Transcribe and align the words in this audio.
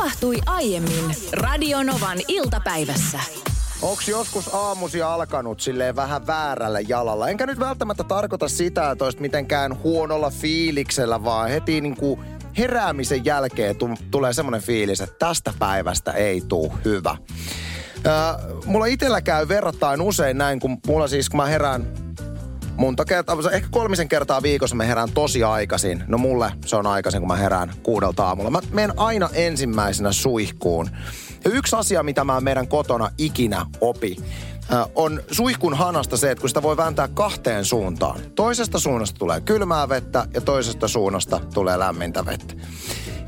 tapahtui 0.00 0.38
aiemmin 0.46 1.16
Radionovan 1.32 2.18
iltapäivässä. 2.28 3.20
Onks 3.82 4.08
joskus 4.08 4.54
aamusi 4.54 5.02
alkanut 5.02 5.60
silleen 5.60 5.96
vähän 5.96 6.26
väärällä 6.26 6.80
jalalla? 6.80 7.28
Enkä 7.28 7.46
nyt 7.46 7.60
välttämättä 7.60 8.04
tarkoita 8.04 8.48
sitä, 8.48 8.90
että 8.90 9.04
olisit 9.04 9.20
mitenkään 9.20 9.82
huonolla 9.82 10.30
fiiliksellä, 10.30 11.24
vaan 11.24 11.50
heti 11.50 11.80
niinku 11.80 12.18
heräämisen 12.58 13.24
jälkeen 13.24 13.76
t- 13.76 14.10
tulee 14.10 14.32
semmoinen 14.32 14.62
fiilis, 14.62 15.00
että 15.00 15.26
tästä 15.26 15.54
päivästä 15.58 16.12
ei 16.12 16.40
tuu 16.40 16.72
hyvä. 16.84 17.10
Äh, 17.10 18.36
mulla 18.64 18.86
itellä 18.86 19.20
käy 19.20 19.48
verrattain 19.48 20.00
usein 20.00 20.38
näin, 20.38 20.60
kun 20.60 20.78
mulla 20.86 21.08
siis, 21.08 21.30
kun 21.30 21.36
mä 21.36 21.46
herään 21.46 21.86
monta 22.80 23.04
kertaa, 23.04 23.36
ehkä 23.52 23.68
kolmisen 23.70 24.08
kertaa 24.08 24.42
viikossa 24.42 24.76
mä 24.76 24.84
herään 24.84 25.12
tosi 25.12 25.44
aikaisin. 25.44 26.04
No 26.06 26.18
mulle 26.18 26.52
se 26.66 26.76
on 26.76 26.86
aikaisin, 26.86 27.20
kun 27.20 27.28
mä 27.28 27.36
herään 27.36 27.72
kuudelta 27.82 28.26
aamulla. 28.26 28.50
Mä 28.50 28.60
menen 28.72 28.98
aina 28.98 29.28
ensimmäisenä 29.32 30.12
suihkuun. 30.12 30.90
Ja 31.44 31.50
yksi 31.50 31.76
asia, 31.76 32.02
mitä 32.02 32.24
mä 32.24 32.40
meidän 32.40 32.68
kotona 32.68 33.10
ikinä 33.18 33.66
opi, 33.80 34.16
on 34.94 35.22
suihkun 35.30 35.74
hanasta 35.74 36.16
se, 36.16 36.30
että 36.30 36.40
kun 36.40 36.48
sitä 36.50 36.62
voi 36.62 36.76
vääntää 36.76 37.08
kahteen 37.08 37.64
suuntaan. 37.64 38.20
Toisesta 38.34 38.78
suunnasta 38.78 39.18
tulee 39.18 39.40
kylmää 39.40 39.88
vettä 39.88 40.26
ja 40.34 40.40
toisesta 40.40 40.88
suunnasta 40.88 41.40
tulee 41.54 41.78
lämmintä 41.78 42.26
vettä. 42.26 42.54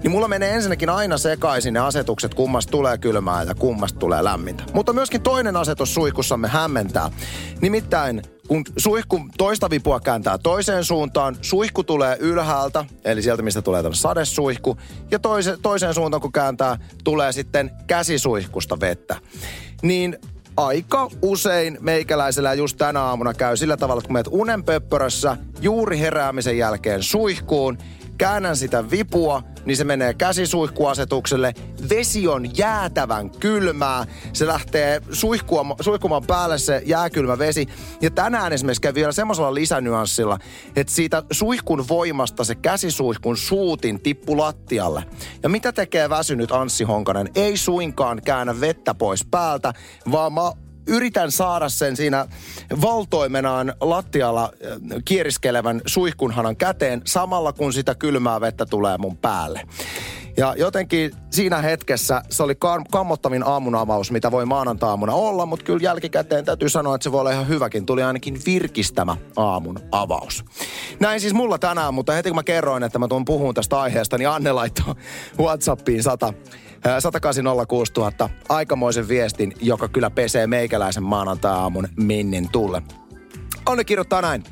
Niin 0.03 0.11
mulla 0.11 0.29
menee 0.29 0.55
ensinnäkin 0.55 0.91
aina 0.91 1.19
sekaisin 1.19 1.75
ne 1.75 1.81
asetukset, 1.81 2.35
kummasta 2.35 2.71
tulee 2.71 2.99
kylmää 2.99 3.43
ja 3.43 3.55
kummasta 3.55 3.99
tulee 3.99 4.25
lämmintä. 4.25 4.65
Mutta 4.73 4.93
myöskin 4.93 5.23
toinen 5.23 5.57
asetus 5.57 5.95
suihkussamme 5.95 6.49
hämmentää. 6.49 7.11
Nimittäin 7.61 8.23
kun 8.53 8.65
suihku 8.77 9.21
toista 9.39 9.71
vipua 9.71 10.01
kääntää 10.01 10.39
toiseen 10.39 10.85
suuntaan, 10.85 11.37
suihku 11.43 11.85
tulee 11.85 12.17
ylhäältä, 12.21 12.85
eli 13.05 13.23
sieltä 13.23 13.43
mistä 13.43 13.63
tulee 13.63 13.83
tämä 13.83 13.95
sadesuihku, 13.95 14.77
ja 15.11 15.19
toise, 15.19 15.57
toiseen 15.63 15.95
suuntaan 15.95 16.21
kun 16.21 16.33
kääntää, 16.33 16.79
tulee 17.05 17.33
sitten 17.33 17.71
käsisuihkusta 17.87 18.81
vettä. 18.81 19.17
Niin 19.83 20.19
aika 20.57 21.11
usein 21.23 21.79
meikäläisellä 21.81 22.55
just 22.55 22.77
tänä 22.77 23.03
aamuna 23.03 23.35
käy 23.35 23.57
sillä 23.57 23.77
tavalla, 23.77 24.01
että 24.01 24.07
kun 24.07 24.15
menet 24.15 24.29
unenpöppörössä 24.31 25.37
juuri 25.61 25.99
heräämisen 25.99 26.59
jälkeen 26.59 27.03
suihkuun, 27.03 27.79
käännän 28.23 28.57
sitä 28.57 28.91
vipua, 28.91 29.43
niin 29.65 29.77
se 29.77 29.85
menee 29.85 30.15
käsisuihkuasetukselle. 30.15 31.55
Vesi 31.91 32.29
on 32.29 32.57
jäätävän 32.57 33.31
kylmää. 33.31 34.07
Se 34.33 34.47
lähtee 34.47 35.01
suihkumaan 35.81 36.27
päälle 36.27 36.59
se 36.59 36.83
jääkylmä 36.87 37.39
vesi. 37.39 37.69
Ja 38.01 38.11
tänään 38.11 38.53
esimerkiksi 38.53 38.81
käy 38.81 38.95
vielä 38.95 39.13
semmoisella 39.13 39.55
lisänyanssilla, 39.55 40.39
että 40.77 40.93
siitä 40.93 41.23
suihkun 41.31 41.89
voimasta 41.89 42.45
se 42.45 42.55
käsisuihkun 42.55 43.37
suutin 43.37 44.01
tippu 44.01 44.39
lattialle. 44.39 45.05
Ja 45.43 45.49
mitä 45.49 45.73
tekee 45.73 46.11
väsynyt 46.11 46.53
Anssi 46.53 46.85
Honkanen? 46.85 47.29
Ei 47.35 47.57
suinkaan 47.57 48.23
käännä 48.25 48.61
vettä 48.61 48.95
pois 48.95 49.25
päältä, 49.31 49.73
vaan 50.13 50.33
mä 50.33 50.53
yritän 50.87 51.33
saada 51.33 51.69
sen 51.69 51.97
siinä 51.97 52.27
valtoimenaan 52.81 53.75
lattialla 53.81 54.45
äh, 54.45 54.79
kieriskelevän 55.05 55.81
suihkunhanan 55.87 56.57
käteen 56.57 57.03
samalla 57.07 57.53
kun 57.53 57.73
sitä 57.73 57.95
kylmää 57.95 58.41
vettä 58.41 58.67
tulee 58.67 58.99
mun 58.99 59.17
päälle. 59.17 59.61
Ja 60.37 60.55
jotenkin 60.59 61.13
siinä 61.31 61.59
hetkessä 61.59 62.23
se 62.31 62.43
oli 62.43 62.53
kam- 62.53 62.87
kammottavin 62.91 63.47
aamunavaus, 63.47 64.11
mitä 64.11 64.31
voi 64.31 64.47
maanantaamuna 64.47 65.13
olla, 65.13 65.47
mutta 65.47 65.65
kyllä 65.65 65.81
jälkikäteen 65.83 66.45
täytyy 66.45 66.69
sanoa, 66.69 66.95
että 66.95 67.03
se 67.03 67.13
voi 67.13 67.21
olla 67.21 67.31
ihan 67.31 67.49
hyväkin. 67.49 67.87
Tuli 67.87 68.03
ainakin 68.03 68.41
virkistämä 68.47 69.17
aamun 69.37 69.79
avaus. 69.93 70.45
Näin 71.01 71.21
siis 71.21 71.35
mulla 71.35 71.59
tänään, 71.59 71.95
mutta 71.95 72.13
heti 72.13 72.29
kun 72.29 72.37
mä 72.37 72.43
kerroin, 72.43 72.83
että 72.83 72.99
mä 72.99 73.09
tuun 73.09 73.25
puhumaan 73.25 73.55
tästä 73.55 73.81
aiheesta, 73.81 74.19
niin 74.19 74.29
Anne 74.29 74.53
laittoi 74.53 74.95
WhatsAppiin 75.39 76.03
100 76.03 76.33
180 76.99 77.67
000 77.97 78.31
aikamoisen 78.49 79.09
viestin, 79.09 79.53
joka 79.61 79.89
kyllä 79.89 80.11
pesee 80.11 80.47
meikäläisen 80.47 81.03
maanantai-aamun 81.03 81.89
minnin 81.97 82.49
tulle. 82.49 82.83
Anne 83.67 83.85
kirjoittaa 83.85 84.23
näin. 84.23 84.45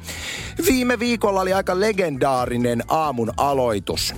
Viime 0.67 0.99
viikolla 0.99 1.41
oli 1.41 1.53
aika 1.53 1.81
legendaarinen 1.81 2.83
aamun 2.89 3.33
aloitus. 3.37 4.15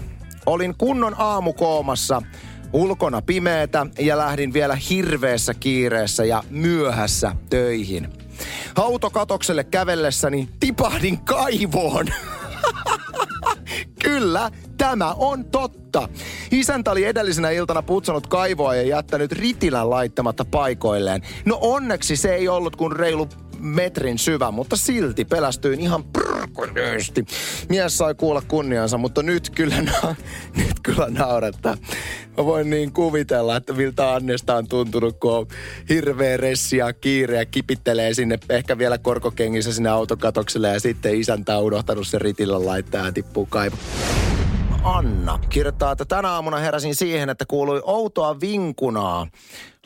Olin 0.46 0.74
kunnon 0.78 1.14
aamukoomassa, 1.18 2.22
ulkona 2.72 3.22
pimeetä 3.22 3.86
ja 3.98 4.18
lähdin 4.18 4.52
vielä 4.52 4.74
hirveässä 4.74 5.54
kiireessä 5.54 6.24
ja 6.24 6.42
myöhässä 6.50 7.36
töihin. 7.50 8.08
Autokatokselle 8.74 9.64
kävellessäni 9.64 10.48
tipahdin 10.60 11.24
kaivoon. 11.24 12.06
Kyllä, 14.04 14.50
tämä 14.82 15.12
on 15.12 15.44
totta. 15.44 16.08
Isäntä 16.50 16.90
oli 16.90 17.04
edellisenä 17.04 17.50
iltana 17.50 17.82
putsannut 17.82 18.26
kaivoa 18.26 18.74
ja 18.74 18.82
jättänyt 18.82 19.32
ritilän 19.32 19.90
laittamatta 19.90 20.44
paikoilleen. 20.44 21.22
No 21.44 21.58
onneksi 21.60 22.16
se 22.16 22.34
ei 22.34 22.48
ollut 22.48 22.76
kuin 22.76 22.96
reilu 22.96 23.28
metrin 23.58 24.18
syvä, 24.18 24.50
mutta 24.50 24.76
silti 24.76 25.24
pelästyin 25.24 25.80
ihan 25.80 26.04
prrkoneesti. 26.04 27.24
Mies 27.68 27.98
sai 27.98 28.14
kuulla 28.14 28.42
kunniansa, 28.48 28.98
mutta 28.98 29.22
nyt 29.22 29.50
kyllä, 29.50 29.82
na- 29.82 30.14
nyt 30.56 30.80
kyllä 30.82 31.06
naurattaa. 31.10 31.76
Mä 32.36 32.44
voin 32.44 32.70
niin 32.70 32.92
kuvitella, 32.92 33.56
että 33.56 33.72
miltä 33.72 34.14
Annesta 34.14 34.56
on 34.56 34.68
tuntunut, 34.68 35.16
kun 35.20 35.32
on 35.32 35.46
hirveä 35.88 36.36
ressi 36.36 36.76
ja 36.76 36.92
kiire 36.92 37.36
ja 37.36 37.46
kipittelee 37.46 38.14
sinne 38.14 38.38
ehkä 38.48 38.78
vielä 38.78 38.98
korkokengissä 38.98 39.72
sinne 39.72 39.90
autokatokselle 39.90 40.68
ja 40.68 40.80
sitten 40.80 41.14
isäntä 41.14 41.58
on 41.58 41.64
unohtanut 41.64 42.06
sen 42.06 42.20
ritillä 42.20 42.66
laittaa 42.66 43.06
ja 43.06 43.12
tippuu 43.12 43.46
kaivo. 43.46 43.76
Anna 44.84 45.38
kirjoittaa, 45.48 45.92
että 45.92 46.04
tänä 46.04 46.30
aamuna 46.30 46.56
heräsin 46.56 46.94
siihen, 46.94 47.28
että 47.28 47.44
kuului 47.48 47.80
outoa 47.84 48.40
vinkunaa. 48.40 49.26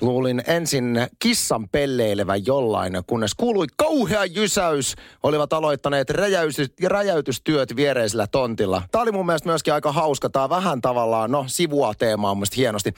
Luulin 0.01 0.43
ensin 0.47 1.07
kissan 1.19 1.69
pelleilevän 1.69 2.47
jollain, 2.47 2.93
kunnes 3.07 3.35
kuului 3.35 3.67
kauhea 3.77 4.25
jysäys. 4.25 4.95
Olivat 5.23 5.53
aloittaneet 5.53 6.11
räjäytys, 6.11 6.73
räjäytystyöt 6.85 7.77
viereisellä 7.77 8.27
tontilla. 8.27 8.83
Tämä 8.93 9.03
oli 9.03 9.13
mun 9.13 9.27
mielestä 9.27 9.49
myöskin 9.49 9.75
aika 9.75 9.93
hauska. 9.93 10.31
Tämä 10.31 10.49
vähän 10.49 10.81
tavallaan, 10.81 11.31
no 11.31 11.45
sivua 11.49 11.95
teemaa 11.95 12.35
mun 12.35 12.47
hienosti. 12.57 12.95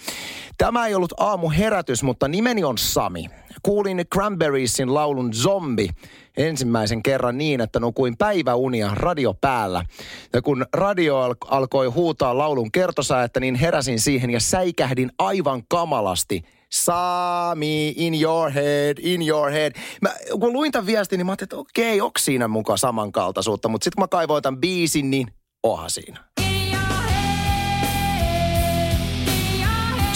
Tämä 0.58 0.86
ei 0.86 0.94
ollut 0.94 1.12
aamu 1.16 1.50
herätys, 1.50 2.02
mutta 2.02 2.28
nimeni 2.28 2.64
on 2.64 2.78
Sami. 2.78 3.30
Kuulin 3.62 4.04
Cranberriesin 4.14 4.94
laulun 4.94 5.34
Zombi 5.34 5.88
ensimmäisen 6.36 7.02
kerran 7.02 7.38
niin, 7.38 7.60
että 7.60 7.80
nukuin 7.80 8.16
päiväunia 8.16 8.90
radio 8.94 9.34
päällä. 9.34 9.84
Ja 10.32 10.42
kun 10.42 10.66
radio 10.72 11.16
al- 11.16 11.34
alkoi 11.46 11.86
huutaa 11.86 12.38
laulun 12.38 12.72
kertosäätä, 12.72 13.40
niin 13.40 13.54
heräsin 13.54 14.00
siihen 14.00 14.30
ja 14.30 14.40
säikähdin 14.40 15.10
aivan 15.18 15.62
kamalasti– 15.68 16.42
Sami, 16.72 17.94
in 17.96 18.22
your 18.22 18.50
head, 18.50 18.98
in 19.02 19.28
your 19.28 19.50
head. 19.50 19.72
Mä, 20.02 20.14
kun 20.40 20.52
luin 20.52 20.72
tämän 20.72 20.86
viestin, 20.86 21.18
niin 21.18 21.26
mä 21.26 21.32
ajattelin, 21.32 21.46
että 21.46 21.56
okei, 21.56 22.00
onko 22.00 22.18
siinä 22.18 22.48
mukaan 22.48 22.78
samankaltaisuutta. 22.78 23.68
Mutta 23.68 23.84
sitten 23.84 23.96
kun 23.96 24.02
mä 24.02 24.08
kaivoin 24.08 24.42
tämän 24.42 24.60
biisin, 24.60 25.10
niin 25.10 25.28
oha 25.62 25.88
siinä. 25.88 26.24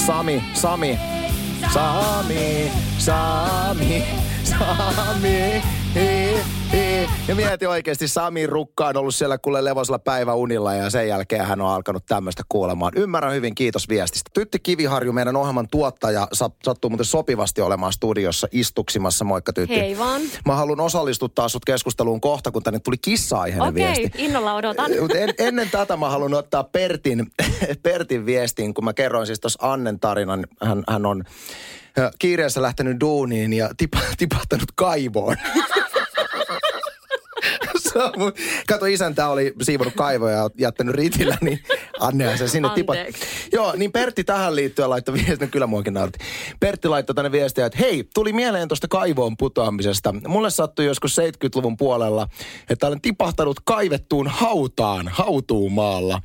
Sami, 0.06 0.42
Sami, 0.54 0.98
Sami, 1.74 2.72
Sami, 2.98 4.04
Sami. 4.44 5.62
Hei, 5.94 6.40
hei. 6.72 7.08
Ja 7.28 7.34
mieti 7.34 7.66
oikeasti, 7.66 8.08
Sami 8.08 8.46
Rukka 8.46 8.86
on 8.86 8.96
ollut 8.96 9.14
siellä 9.14 9.38
kuule 9.38 9.64
levosella 9.64 9.98
päiväunilla 9.98 10.74
ja 10.74 10.90
sen 10.90 11.08
jälkeen 11.08 11.46
hän 11.46 11.60
on 11.60 11.68
alkanut 11.68 12.06
tämmöistä 12.06 12.42
kuulemaan. 12.48 12.92
Ymmärrän 12.96 13.34
hyvin, 13.34 13.54
kiitos 13.54 13.88
viestistä. 13.88 14.30
Tytti 14.34 14.58
Kiviharju, 14.58 15.12
meidän 15.12 15.36
ohjelman 15.36 15.68
tuottaja, 15.68 16.28
sattuu 16.64 16.90
muuten 16.90 17.06
sopivasti 17.06 17.60
olemaan 17.60 17.92
studiossa 17.92 18.48
istuksimassa. 18.52 19.24
Moikka 19.24 19.52
Tytti. 19.52 19.76
Hei 19.80 19.98
vaan. 19.98 20.20
Mä 20.46 20.56
haluan 20.56 20.80
osallistuttaa 20.80 21.48
sut 21.48 21.64
keskusteluun 21.64 22.20
kohta, 22.20 22.50
kun 22.50 22.62
tänne 22.62 22.78
tuli 22.80 22.98
kissa-aiheinen 22.98 23.68
Okei, 23.68 23.86
viesti. 23.86 24.24
innolla 24.24 24.54
odotan. 24.54 24.92
En, 24.92 25.34
ennen 25.38 25.70
tätä 25.70 25.96
mä 25.96 26.10
haluan 26.10 26.34
ottaa 26.34 26.64
Pertin, 26.64 27.26
Pertin 27.82 28.26
viestiin, 28.26 28.74
kun 28.74 28.84
mä 28.84 28.92
kerroin 28.92 29.26
siis 29.26 29.40
tuossa 29.40 29.72
Annen 29.72 30.00
tarinan. 30.00 30.46
Hän, 30.62 30.84
hän 30.88 31.06
on 31.06 31.24
kiireessä 32.18 32.62
lähtenyt 32.62 33.00
duuniin 33.00 33.52
ja 33.52 33.70
tipa, 33.76 33.98
tipahtanut 34.18 34.72
kaivoon. 34.74 35.36
Mun- 38.18 38.32
Kato, 38.68 38.86
isäntä 38.86 39.28
oli 39.28 39.52
siivonut 39.62 39.94
kaivoja 39.94 40.36
ja 40.36 40.50
jättänyt 40.58 40.94
ritillä, 40.94 41.38
niin 41.40 41.60
Annehan 42.00 42.38
se 42.38 42.48
sinne 42.48 42.68
tipat. 42.74 42.96
Joo, 43.52 43.72
niin 43.76 43.92
Pertti 43.92 44.24
tähän 44.24 44.56
liittyen 44.56 44.90
laittoi 44.90 45.14
viestin, 45.14 45.50
kyllä 45.50 45.66
muakin 45.66 45.94
nauratti. 45.94 46.18
Pertti 46.60 46.88
laittoi 46.88 47.14
tänne 47.14 47.32
viestiä, 47.32 47.66
että 47.66 47.78
hei, 47.78 48.08
tuli 48.14 48.32
mieleen 48.32 48.68
tuosta 48.68 48.88
kaivoon 48.88 49.36
putoamisesta. 49.36 50.14
Mulle 50.28 50.50
sattui 50.50 50.84
joskus 50.84 51.18
70-luvun 51.18 51.76
puolella, 51.76 52.28
että 52.70 52.86
olen 52.86 53.00
tipahtanut 53.00 53.60
kaivettuun 53.64 54.28
hautaan, 54.28 55.08
hautuumaalla 55.08 56.22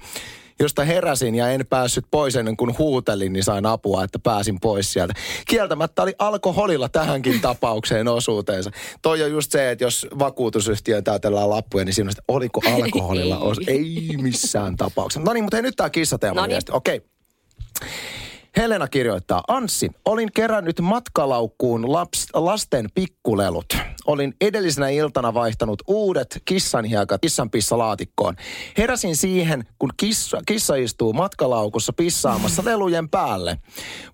josta 0.60 0.84
heräsin 0.84 1.36
ja 1.36 1.50
en 1.50 1.66
päässyt 1.70 2.06
pois 2.12 2.36
ennen 2.36 2.58
kuin 2.58 2.78
huutelin, 2.78 3.34
niin 3.34 3.44
sain 3.44 3.66
apua, 3.66 4.04
että 4.04 4.20
pääsin 4.20 4.60
pois 4.60 4.94
sieltä. 4.94 5.14
Kieltämättä 5.48 6.04
oli 6.04 6.14
alkoholilla 6.20 6.90
tähänkin 6.90 7.42
tapaukseen 7.42 8.08
osuutensa. 8.08 8.72
Toi 9.02 9.24
on 9.24 9.32
just 9.32 9.52
se, 9.52 9.72
että 9.72 9.84
jos 9.84 10.08
vakuutusyhtiöön 10.20 11.04
täytellään 11.04 11.50
lappuja, 11.50 11.86
niin 11.86 11.94
siinä 11.94 12.08
on, 12.08 12.12
että 12.12 12.24
oliko 12.28 12.62
alkoholilla 12.66 13.40
os... 13.40 13.58
Ei 13.68 14.10
missään 14.22 14.76
tapauksessa. 14.76 15.26
No 15.26 15.34
niin, 15.34 15.44
mutta 15.44 15.58
hei, 15.58 15.62
nyt 15.62 15.76
tämä 15.76 15.90
kissateema 15.90 16.42
Noniin. 16.42 16.52
viesti. 16.52 16.72
Helena 18.58 18.88
kirjoittaa, 18.88 19.44
Anssi, 19.48 19.92
olin 20.06 20.30
kerännyt 20.36 20.82
matkalaukkuun 20.82 21.94
laps, 21.94 22.28
lasten 22.34 22.90
pikkulelut. 22.96 23.78
Olin 24.06 24.34
edellisenä 24.42 24.90
iltana 24.90 25.34
vaihtanut 25.34 25.84
uudet 25.88 26.42
kissanhiekat 26.46 27.22
kissanpissalaatikkoon. 27.22 28.36
Heräsin 28.78 29.16
siihen, 29.16 29.64
kun 29.80 29.90
kissa, 29.98 30.42
kissa 30.46 30.76
istuu 30.76 31.14
matkalaukussa 31.14 31.94
pissaamassa 31.94 32.66
lelujen 32.66 33.10
päälle. 33.10 33.58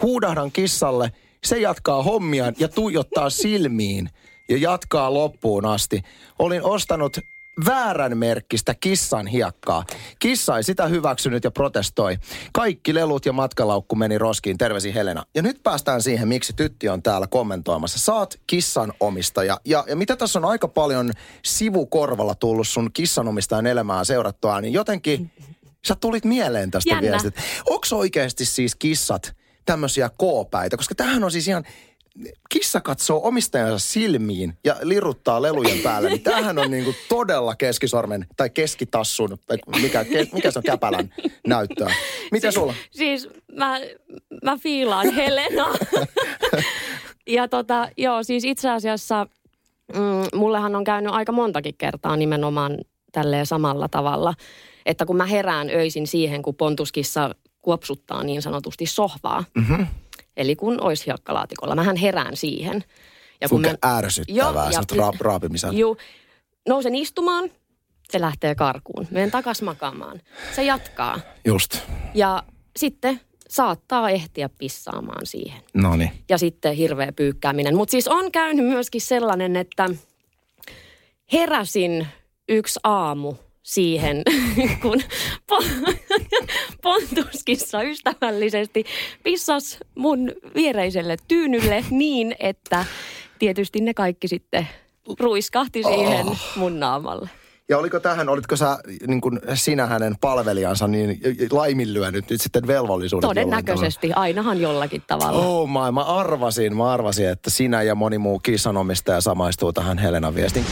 Huudahdan 0.01 0.51
kissalle, 0.51 1.12
se 1.44 1.60
jatkaa 1.60 2.04
hommiaan 2.04 2.54
ja 2.60 2.68
tuijottaa 2.68 3.30
silmiin 3.30 4.10
ja 4.50 4.57
jatkaa 4.57 5.13
loppuun 5.13 5.66
asti. 5.66 6.01
Olin 6.40 6.63
ostanut 6.63 7.18
väärän 7.65 8.17
merkkistä 8.17 8.75
kissan 8.79 9.27
hiekkaa. 9.27 9.83
Kissa 10.19 10.57
ei 10.57 10.63
sitä 10.63 10.88
hyväksynyt 10.88 11.44
ja 11.44 11.51
protestoi. 11.51 12.17
Kaikki 12.53 12.94
lelut 12.94 13.25
ja 13.25 13.33
matkalaukku 13.33 13.95
meni 13.95 14.17
roskiin. 14.17 14.57
Tervesi 14.57 14.94
Helena. 14.94 15.25
Ja 15.35 15.41
nyt 15.41 15.63
päästään 15.63 16.01
siihen, 16.01 16.27
miksi 16.27 16.53
tytti 16.53 16.89
on 16.89 17.03
täällä 17.03 17.27
kommentoimassa. 17.27 18.00
Saat 18.00 18.39
kissan 18.47 18.94
omistaja. 19.00 19.59
Ja, 19.65 19.83
ja 19.88 19.95
mitä 19.95 20.15
tässä 20.15 20.39
on 20.39 20.45
aika 20.45 20.67
paljon 20.67 21.11
sivukorvalla 21.45 22.35
tullut 22.35 22.67
sun 22.67 22.89
kissanomistajan 22.94 23.67
elämää 23.67 24.03
seurattua, 24.03 24.61
niin 24.61 24.73
jotenkin 24.73 25.31
sä 25.88 25.95
tulit 25.95 26.25
mieleen 26.25 26.71
tästä 26.71 26.89
Jännä. 26.89 27.11
viestistä. 27.11 27.41
Onko 27.69 27.85
oikeasti 27.91 28.45
siis 28.45 28.75
kissat 28.75 29.35
tämmöisiä 29.65 30.09
koopäitä? 30.17 30.77
Koska 30.77 30.95
tämähän 30.95 31.23
on 31.23 31.31
siis 31.31 31.47
ihan 31.47 31.63
kissa 32.50 32.81
katsoo 32.81 33.27
omistajansa 33.27 33.80
silmiin 33.80 34.57
ja 34.63 34.75
liruttaa 34.81 35.42
lelujen 35.42 35.80
päälle, 35.80 36.10
niin 36.10 36.21
tämähän 36.21 36.60
on 36.60 36.71
niinku 36.71 36.94
todella 37.10 37.56
keskisormen 37.56 38.27
tai 38.38 38.50
keskitassun, 38.50 39.38
mikä, 39.81 40.06
ke, 40.06 40.27
mikä 40.33 40.51
se 40.51 40.60
on 40.60 40.63
käpälän 40.63 41.10
näyttöä. 41.48 41.94
Miten 42.31 42.54
sulla? 42.54 42.74
Siis 42.92 43.30
mä, 43.51 43.80
mä 44.44 44.57
fiilaan 44.57 45.13
Helena. 45.13 45.68
ja 47.27 47.48
tota, 47.48 47.89
joo, 47.98 48.24
siis 48.24 48.44
itse 48.44 48.69
asiassa 48.69 49.27
mm, 49.94 50.39
mullehan 50.39 50.75
on 50.75 50.83
käynyt 50.83 51.13
aika 51.13 51.31
montakin 51.31 51.75
kertaa 51.77 52.16
nimenomaan 52.16 52.77
tälleen 53.12 53.45
samalla 53.45 53.88
tavalla. 53.88 54.33
Että 54.86 55.06
kun 55.06 55.18
mä 55.18 55.25
herään 55.25 55.69
öisin 55.69 56.07
siihen, 56.07 56.42
kun 56.42 56.56
pontuskissa 56.56 57.36
kuopsuttaa 57.62 58.24
niin 58.24 58.42
sanotusti 58.42 58.86
sohvaa. 58.86 59.44
Mm-hmm. 59.56 59.88
Eli 60.38 60.56
kun 60.56 60.81
olisi 60.81 61.06
hiekkalaatikolla. 61.06 61.75
Mähän 61.75 61.95
herään 61.95 62.35
siihen. 62.35 62.83
Ja 63.41 63.47
Sun 63.47 63.62
mä- 63.62 63.74
ärsyttävää, 63.97 64.65
ja- 64.65 64.71
se 64.71 64.95
ra- 64.95 65.18
raapimisen. 65.19 65.77
Juu, 65.77 65.97
nousen 66.68 66.95
istumaan, 66.95 67.50
se 68.12 68.21
lähtee 68.21 68.56
karkuun. 68.56 69.07
Menen 69.12 69.31
takas 69.31 69.62
makaamaan. 69.62 70.21
Se 70.56 70.63
jatkaa. 70.63 71.19
Just. 71.45 71.77
Ja 72.13 72.44
sitten 72.77 73.21
saattaa 73.50 74.09
ehtiä 74.09 74.50
pissaamaan 74.57 75.25
siihen. 75.25 75.62
No 75.74 75.95
niin. 75.95 76.12
Ja 76.30 76.38
sitten 76.38 76.74
hirveä 76.75 77.12
pyykkääminen. 77.12 77.75
Mutta 77.75 77.91
siis 77.91 78.07
on 78.07 78.31
käynyt 78.31 78.65
myöskin 78.65 79.01
sellainen, 79.01 79.56
että 79.56 79.89
heräsin 81.33 82.07
yksi 82.50 82.80
aamu 82.83 83.33
siihen, 83.63 84.21
kun 84.81 85.01
po- 85.51 85.94
pontuskissa 86.81 87.81
ystävällisesti 87.83 88.86
pissas 89.24 89.77
mun 89.95 90.31
viereiselle 90.56 91.18
tyynylle 91.27 91.86
niin, 91.89 92.36
että 92.39 92.86
tietysti 93.39 93.81
ne 93.81 93.94
kaikki 93.94 94.27
sitten 94.27 94.68
ruiskahti 95.19 95.83
siihen 95.83 96.27
Oh. 96.27 96.38
mun 96.56 96.80
naamalle. 96.80 97.30
Ja 97.69 97.77
oliko 97.77 98.00
tähän, 98.00 98.30
olitko 98.30 98.56
sä 98.56 98.77
niin 99.07 99.21
kuin 99.21 99.39
sinä 99.54 99.86
hänen 99.86 100.16
palvelijansa 100.21 100.88
niin 100.88 101.19
laiminlyönyt 101.51 102.30
nyt 102.30 102.42
sitten 102.42 102.68
velvollisuudet 102.68 103.24
jollain? 103.27 103.50
Todennäköisesti, 103.50 104.13
ainahan 104.13 104.62
jollakin 104.62 105.04
tavalla. 105.07 105.45
Oh 105.45 105.69
my, 105.69 105.92
mä 105.94 106.01
arvasin, 106.01 106.77
mä 106.77 106.92
arvasin, 106.92 107.30
että 107.30 107.50
sinä 107.50 107.81
ja 107.81 107.95
moni 107.95 108.18
muu 108.18 108.39
kissanomistaja 108.39 109.21
samaistuu 109.21 109.74
tähän 109.74 109.98
Helenan 109.98 110.36
viestiin. 110.36 110.66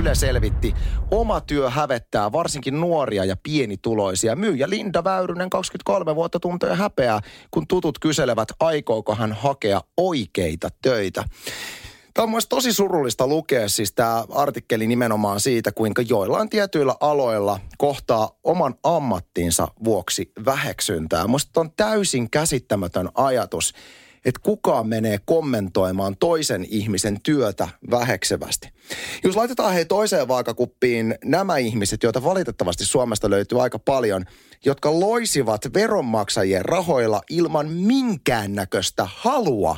Yle 0.00 0.14
selvitti, 0.14 0.74
oma 1.10 1.40
työ 1.40 1.70
hävettää 1.70 2.32
varsinkin 2.32 2.80
nuoria 2.80 3.24
ja 3.24 3.36
pienituloisia. 3.42 4.36
Myyjä 4.36 4.70
Linda 4.70 5.04
Väyrynen 5.04 5.50
23 5.50 6.14
vuotta 6.14 6.40
tuntee 6.40 6.74
häpeää, 6.74 7.20
kun 7.50 7.66
tutut 7.66 7.98
kyselevät, 7.98 8.48
aikooko 8.60 9.14
hän 9.14 9.32
hakea 9.32 9.80
oikeita 9.96 10.68
töitä. 10.82 11.24
Tämä 12.14 12.24
on 12.24 12.30
myös 12.30 12.46
tosi 12.46 12.72
surullista 12.72 13.26
lukea 13.26 13.68
siis 13.68 13.92
tämä 13.92 14.24
artikkeli 14.30 14.86
nimenomaan 14.86 15.40
siitä, 15.40 15.72
kuinka 15.72 16.02
joillain 16.02 16.48
tietyillä 16.48 16.94
aloilla 17.00 17.60
kohtaa 17.78 18.38
oman 18.44 18.74
ammattinsa 18.82 19.68
vuoksi 19.84 20.32
väheksyntää. 20.44 21.26
Musta 21.26 21.60
on 21.60 21.70
täysin 21.76 22.30
käsittämätön 22.30 23.08
ajatus, 23.14 23.74
että 24.24 24.40
kukaan 24.42 24.88
menee 24.88 25.18
kommentoimaan 25.24 26.16
toisen 26.16 26.66
ihmisen 26.68 27.20
työtä 27.22 27.68
väheksevästi. 27.90 28.68
Jos 29.24 29.36
laitetaan 29.36 29.74
hei 29.74 29.84
toiseen 29.84 30.28
vaakakuppiin 30.28 31.14
nämä 31.24 31.56
ihmiset, 31.56 32.02
joita 32.02 32.24
valitettavasti 32.24 32.84
Suomesta 32.84 33.30
löytyy 33.30 33.62
aika 33.62 33.78
paljon, 33.78 34.24
jotka 34.64 35.00
loisivat 35.00 35.60
veronmaksajien 35.74 36.64
rahoilla 36.64 37.20
ilman 37.30 37.70
minkäännäköistä 37.70 39.08
halua 39.14 39.76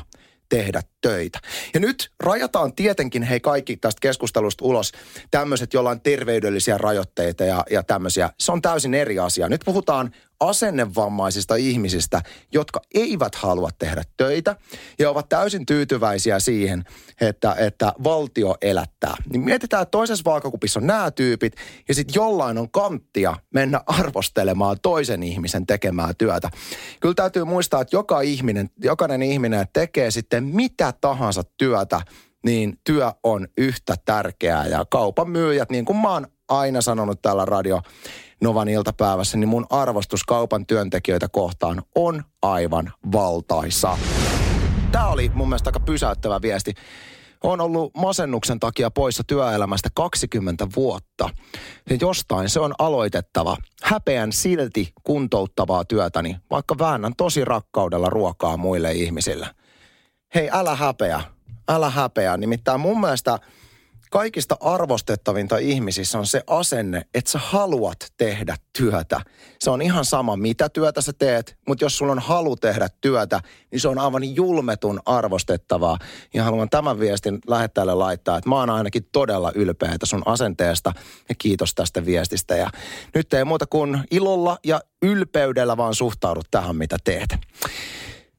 tehdä 0.49 0.83
töitä. 1.07 1.39
Ja 1.75 1.81
nyt 1.81 2.11
rajataan 2.21 2.73
tietenkin, 2.73 3.23
hei 3.23 3.41
kaikki 3.41 3.77
tästä 3.77 4.01
keskustelusta 4.01 4.65
ulos, 4.65 4.93
tämmöiset, 5.31 5.75
joilla 5.75 5.91
on 5.91 6.01
terveydellisiä 6.01 6.79
rajoitteita 6.79 7.45
ja, 7.45 7.65
ja 7.71 7.83
tämmöisiä. 7.83 8.31
Se 8.41 8.53
on 8.53 8.63
täysin 8.63 8.95
eri 8.95 9.19
asia. 9.19 9.49
Nyt 9.49 9.63
puhutaan 9.65 10.11
asennevammaisista 10.41 11.57
ihmisistä, 11.57 12.23
jotka 12.53 12.81
eivät 12.95 13.35
halua 13.35 13.71
tehdä 13.79 14.03
töitä 14.17 14.57
ja 14.99 15.11
ovat 15.11 15.29
täysin 15.29 15.67
tyytyväisiä 15.67 16.39
siihen, 16.39 16.85
että, 17.21 17.55
että 17.59 17.93
valtio 18.05 18.57
elättää. 18.63 19.15
Niin 19.33 19.41
mietitään, 19.41 19.83
että 19.83 19.91
toisessa 19.91 20.25
vaakakupissa 20.25 20.81
on 20.81 20.87
nämä 20.87 21.11
tyypit 21.11 21.57
ja 21.89 21.95
sitten 21.95 22.15
jollain 22.15 22.59
on 22.59 22.71
kanttia 22.71 23.37
mennä 23.55 23.81
arvostelemaan 23.87 24.77
toisen 24.83 25.23
ihmisen 25.23 25.67
tekemää 25.67 26.15
työtä. 26.19 26.51
Kyllä 27.01 27.15
täytyy 27.15 27.45
muistaa, 27.45 27.81
että 27.81 27.97
joka 27.97 28.21
ihminen, 28.21 28.71
jokainen 28.83 29.23
ihminen 29.23 29.67
tekee 29.73 30.11
sitten 30.11 30.45
mitä 30.45 30.93
tahansa 31.01 31.43
työtä, 31.57 32.01
niin 32.45 32.79
työ 32.85 33.13
on 33.23 33.49
yhtä 33.59 33.95
tärkeää. 34.05 34.67
Ja 34.67 34.85
kaupan 34.91 35.31
myyjät, 35.31 35.71
niin 35.71 35.85
kuin 35.85 35.97
mä 35.97 36.13
oon 36.13 36.27
aina 36.49 36.81
sanonut 36.81 37.23
täällä 37.23 37.45
radio 37.45 37.81
Novan 38.43 38.69
iltapäivässä, 38.69 39.39
niin 39.39 39.49
mun 39.49 39.67
arvostus 39.71 40.25
kaupan 40.25 40.67
työntekijöitä 40.67 41.29
kohtaan 41.29 41.83
on 41.95 42.23
aivan 42.43 42.93
valtaisa. 43.13 43.99
Tämä 44.93 45.09
oli 45.09 45.31
mun 45.35 45.49
mielestä 45.49 45.69
aika 45.69 45.81
pysäyttävä 45.81 46.43
viesti. 46.43 46.75
Olen 47.45 47.61
ollut 47.61 47.95
masennuksen 47.97 48.61
takia 48.61 48.91
poissa 48.91 49.25
työelämästä 49.27 49.89
20 49.95 50.67
vuotta. 50.77 51.31
Ja 51.91 51.97
jostain 52.01 52.49
se 52.49 52.61
on 52.61 52.75
aloitettava. 52.79 53.57
Häpeän 53.83 54.33
silti 54.33 54.93
kuntouttavaa 55.05 55.85
työtäni, 55.85 56.37
vaikka 56.51 56.79
väännän 56.79 57.13
tosi 57.17 57.45
rakkaudella 57.45 58.11
ruokaa 58.11 58.57
muille 58.57 58.93
ihmisille. 58.93 59.47
Hei, 60.37 60.49
älä 60.53 60.75
häpeä. 60.75 61.23
Älä 61.69 61.91
häpeä. 61.91 62.37
Nimittäin 62.37 62.81
mun 62.81 63.01
mielestä 63.01 63.39
kaikista 64.11 64.57
arvostettavinta 64.61 65.59
ihmisissä 65.59 66.19
on 66.19 66.27
se 66.27 66.43
asenne, 66.47 67.03
että 67.15 67.31
sä 67.31 67.39
haluat 67.39 67.97
tehdä 68.17 68.57
työtä. 68.79 69.21
Se 69.59 69.71
on 69.71 69.83
ihan 69.83 70.05
sama, 70.05 70.37
mitä 70.37 70.69
työtä 70.69 71.01
sä 71.01 71.13
teet, 71.13 71.57
mutta 71.69 71.85
jos 71.85 71.99
sulla 71.99 72.13
on 72.13 72.19
halu 72.19 72.57
tehdä 72.57 72.89
työtä, 73.01 73.41
niin 73.71 73.81
se 73.81 73.89
on 73.89 73.99
aivan 73.99 74.35
julmetun 74.35 75.01
arvostettavaa. 75.07 75.99
Ja 76.35 76.45
haluan 76.45 76.71
tämän 76.71 77.01
viestin 77.01 77.39
lähettäjälle 77.49 77.95
laittaa, 77.95 78.39
että 78.39 78.49
mä 78.51 78.57
oon 78.57 78.71
ainakin 78.71 79.09
todella 79.13 79.53
ylpeä 79.55 79.97
sun 80.03 80.23
asenteesta 80.27 80.93
ja 81.29 81.35
kiitos 81.39 81.75
tästä 81.75 82.07
viestistä. 82.07 82.57
Ja 82.57 82.71
nyt 83.15 83.35
ei 83.35 83.45
muuta 83.45 83.67
kuin 83.67 84.01
ilolla 84.11 84.59
ja 84.65 84.81
ylpeydellä 85.03 85.77
vaan 85.77 85.95
suhtaudut 85.95 86.47
tähän, 86.51 86.77
mitä 86.77 86.97
teet. 87.05 87.37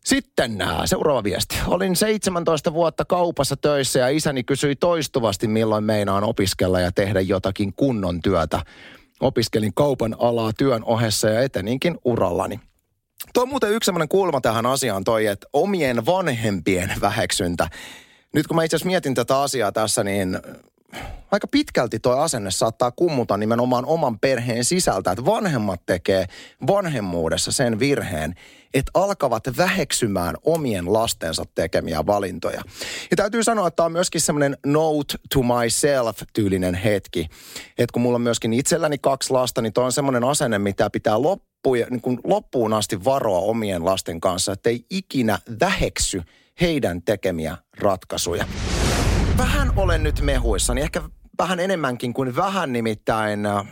Sitten 0.08 0.58
nää, 0.58 0.88
seuraava 0.88 1.24
viesti. 1.24 1.56
Olin 1.68 1.96
17 1.96 2.74
vuotta 2.74 3.06
kaupassa 3.06 3.58
töissä 3.58 4.00
ja 4.00 4.10
isäni 4.10 4.44
kysyi 4.44 4.76
toistuvasti, 4.76 5.48
milloin 5.48 5.84
meinaan 5.84 6.24
opiskella 6.24 6.80
ja 6.80 6.92
tehdä 6.92 7.22
jotakin 7.22 7.74
kunnon 7.74 8.22
työtä. 8.22 8.62
Opiskelin 9.20 9.74
kaupan 9.74 10.16
alaa 10.20 10.52
työn 10.58 10.84
ohessa 10.84 11.30
ja 11.30 11.42
eteninkin 11.42 11.98
urallani. 12.06 12.60
Tuo 13.34 13.44
on 13.44 13.50
muuten 13.50 13.72
yksi 13.72 13.86
sellainen 13.86 14.08
kulma 14.08 14.42
tähän 14.42 14.66
asiaan 14.66 15.04
toi, 15.04 15.26
että 15.26 15.48
omien 15.54 16.06
vanhempien 16.06 16.94
väheksyntä. 17.02 17.70
Nyt 18.34 18.48
kun 18.48 18.56
mä 18.56 18.64
itse 18.64 18.76
asiassa 18.76 18.88
mietin 18.88 19.16
tätä 19.16 19.42
asiaa 19.42 19.72
tässä, 19.72 20.04
niin 20.04 20.40
aika 21.32 21.48
pitkälti 21.48 22.00
tuo 22.00 22.14
asenne 22.14 22.52
saattaa 22.52 22.92
kummuta 22.92 23.38
nimenomaan 23.38 23.86
oman 23.86 24.20
perheen 24.20 24.66
sisältä, 24.66 25.12
että 25.12 25.26
vanhemmat 25.26 25.82
tekee 25.86 26.26
vanhemmuudessa 26.68 27.52
sen 27.52 27.80
virheen, 27.80 28.34
että 28.74 28.92
alkavat 28.94 29.44
väheksymään 29.58 30.36
omien 30.44 30.94
lastensa 30.94 31.44
tekemiä 31.56 32.06
valintoja. 32.06 32.62
Ja 33.12 33.18
täytyy 33.18 33.44
sanoa, 33.44 33.68
että 33.68 33.76
tämä 33.76 33.86
on 33.86 33.92
myöskin 33.92 34.22
semmoinen 34.22 34.58
note 34.66 35.18
to 35.34 35.40
myself-tyylinen 35.44 36.76
hetki. 36.76 37.28
Että 37.78 37.94
kun 37.94 38.02
mulla 38.02 38.16
on 38.16 38.22
myöskin 38.22 38.54
itselläni 38.54 38.98
kaksi 38.98 39.32
lasta, 39.34 39.62
niin 39.62 39.74
toi 39.74 39.86
on 39.86 39.92
semmoinen 39.92 40.24
asenne, 40.24 40.60
mitä 40.60 40.90
pitää 40.90 41.22
loppuun, 41.22 41.78
niin 41.90 42.02
kuin 42.02 42.20
loppuun 42.24 42.74
asti 42.74 43.04
varoa 43.04 43.40
omien 43.40 43.86
lasten 43.86 44.22
kanssa, 44.22 44.52
että 44.52 44.70
ei 44.70 44.86
ikinä 44.90 45.40
väheksy 45.60 46.22
heidän 46.62 47.02
tekemiä 47.02 47.58
ratkaisuja. 47.80 48.46
Vähän 49.38 49.72
olen 49.76 50.04
nyt 50.04 50.22
mehuissani, 50.22 50.82
ehkä 50.82 51.02
vähän 51.38 51.60
enemmänkin 51.60 52.14
kuin 52.14 52.36
vähän 52.36 52.74
nimittäin 52.74 53.46
äh, 53.46 53.68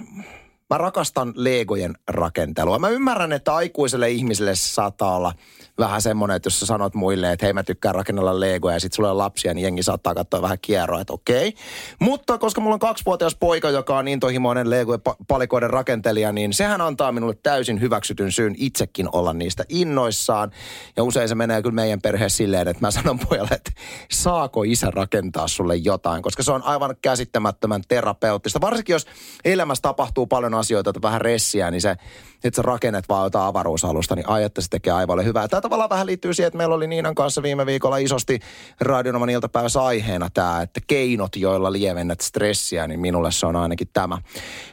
mä 0.69 0.77
rakastan 0.77 1.33
Legojen 1.35 1.93
rakentelua. 2.07 2.79
Mä 2.79 2.89
ymmärrän, 2.89 3.31
että 3.31 3.55
aikuiselle 3.55 4.11
ihmiselle 4.11 4.55
se 4.55 4.73
saattaa 4.73 5.15
olla 5.15 5.33
vähän 5.77 6.01
semmoinen, 6.01 6.35
että 6.35 6.47
jos 6.47 6.59
sä 6.59 6.65
sanot 6.65 6.95
muille, 6.95 7.31
että 7.31 7.45
hei 7.45 7.53
mä 7.53 7.63
tykkään 7.63 7.95
rakennella 7.95 8.39
Legoja 8.39 8.75
ja 8.75 8.79
sit 8.79 8.93
sulla 8.93 9.11
on 9.11 9.17
lapsia, 9.17 9.53
niin 9.53 9.63
jengi 9.63 9.83
saattaa 9.83 10.15
katsoa 10.15 10.41
vähän 10.41 10.57
kierroa, 10.61 11.01
että 11.01 11.13
okei. 11.13 11.53
Mutta 11.99 12.37
koska 12.37 12.61
mulla 12.61 12.73
on 12.73 12.79
kaksivuotias 12.79 13.35
poika, 13.35 13.69
joka 13.69 13.97
on 13.97 14.07
intohimoinen 14.07 14.69
Legojen 14.69 15.01
palikoiden 15.27 15.69
rakentelija, 15.69 16.31
niin 16.31 16.53
sehän 16.53 16.81
antaa 16.81 17.11
minulle 17.11 17.35
täysin 17.43 17.81
hyväksytyn 17.81 18.31
syyn 18.31 18.55
itsekin 18.57 19.09
olla 19.11 19.33
niistä 19.33 19.63
innoissaan. 19.69 20.51
Ja 20.97 21.03
usein 21.03 21.29
se 21.29 21.35
menee 21.35 21.61
kyllä 21.61 21.75
meidän 21.75 22.01
perhe 22.01 22.29
silleen, 22.29 22.67
että 22.67 22.81
mä 22.81 22.91
sanon 22.91 23.19
pojalle, 23.19 23.55
että 23.55 23.71
saako 24.11 24.63
isä 24.63 24.91
rakentaa 24.91 25.47
sulle 25.47 25.75
jotain, 25.75 26.21
koska 26.21 26.43
se 26.43 26.51
on 26.51 26.63
aivan 26.63 26.95
käsittämättömän 27.01 27.81
terapeuttista. 27.87 28.61
Varsinkin 28.61 28.93
jos 28.93 29.07
elämässä 29.45 29.81
tapahtuu 29.81 30.27
paljon 30.27 30.54
asioita, 30.55 30.89
että 30.89 31.01
vähän 31.01 31.21
ressiä, 31.21 31.71
niin 31.71 31.81
se, 31.81 31.95
että 32.43 32.55
sä 32.55 32.61
rakennet 32.61 33.09
vaan 33.09 33.23
jotain 33.23 33.45
avaruusalusta, 33.45 34.15
niin 34.15 34.29
ai, 34.29 34.43
että 34.43 34.61
se 34.61 34.69
tekee 34.69 34.93
aivan 34.93 35.25
hyvää. 35.25 35.47
Tämä 35.47 35.61
tavallaan 35.61 35.89
vähän 35.89 36.05
liittyy 36.05 36.33
siihen, 36.33 36.47
että 36.47 36.57
meillä 36.57 36.75
oli 36.75 36.87
Niinan 36.87 37.15
kanssa 37.15 37.43
viime 37.43 37.65
viikolla 37.65 37.97
isosti 37.97 38.39
Radionoman 38.81 39.29
iltapäivässä 39.29 39.83
aiheena 39.83 40.29
tämä, 40.33 40.61
että 40.61 40.81
keinot, 40.87 41.35
joilla 41.35 41.71
lievennät 41.71 42.21
stressiä, 42.21 42.87
niin 42.87 42.99
minulle 42.99 43.31
se 43.31 43.45
on 43.45 43.55
ainakin 43.55 43.87
tämä. 43.93 44.17